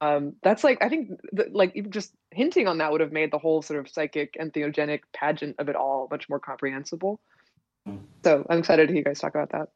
[0.00, 3.32] Um, that's like i think the, like even just hinting on that would have made
[3.32, 7.18] the whole sort of psychic entheogenic pageant of it all much more comprehensible.
[7.86, 7.96] Hmm.
[8.22, 9.68] so i'm excited to hear you guys talk about that.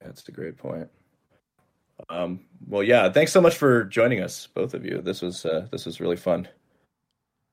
[0.00, 0.88] That's a great point
[2.10, 3.10] um, well, yeah.
[3.10, 5.00] Thanks so much for joining us, both of you.
[5.00, 6.48] This was uh, this was really fun.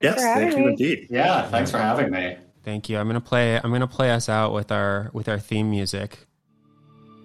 [0.01, 1.07] Yes, thank you indeed.
[1.09, 2.37] Yeah, thanks for having me.
[2.63, 2.97] Thank you.
[2.97, 3.55] I'm gonna play.
[3.55, 6.27] I'm gonna play us out with our with our theme music.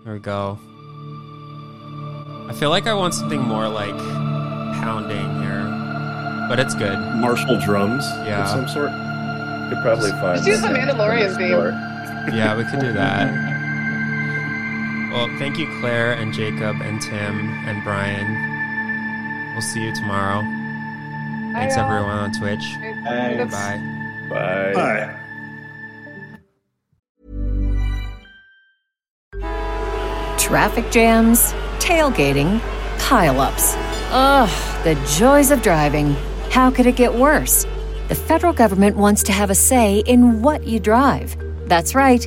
[0.04, 0.58] Here we go.
[2.48, 3.96] I feel like I want something more like
[4.80, 6.98] pounding here, but it's good.
[7.16, 8.90] Martial drums, yeah, of some sort.
[9.70, 10.36] Could probably find.
[10.36, 12.36] Just use the Mandalorian theme.
[12.36, 13.51] Yeah, we could do that.
[15.12, 19.52] Well, thank you, Claire and Jacob and Tim and Brian.
[19.52, 20.40] We'll see you tomorrow.
[20.40, 21.84] Bye, Thanks, y'all.
[21.90, 22.64] everyone on Twitch.
[23.04, 23.54] Thanks.
[23.54, 23.78] Bye.
[24.30, 24.72] Bye.
[24.72, 25.18] Bye.
[30.38, 32.60] Traffic jams, tailgating,
[32.98, 33.74] pileups.
[34.10, 36.14] Ugh, the joys of driving.
[36.50, 37.64] How could it get worse?
[38.08, 41.36] The federal government wants to have a say in what you drive.
[41.68, 42.26] That's right.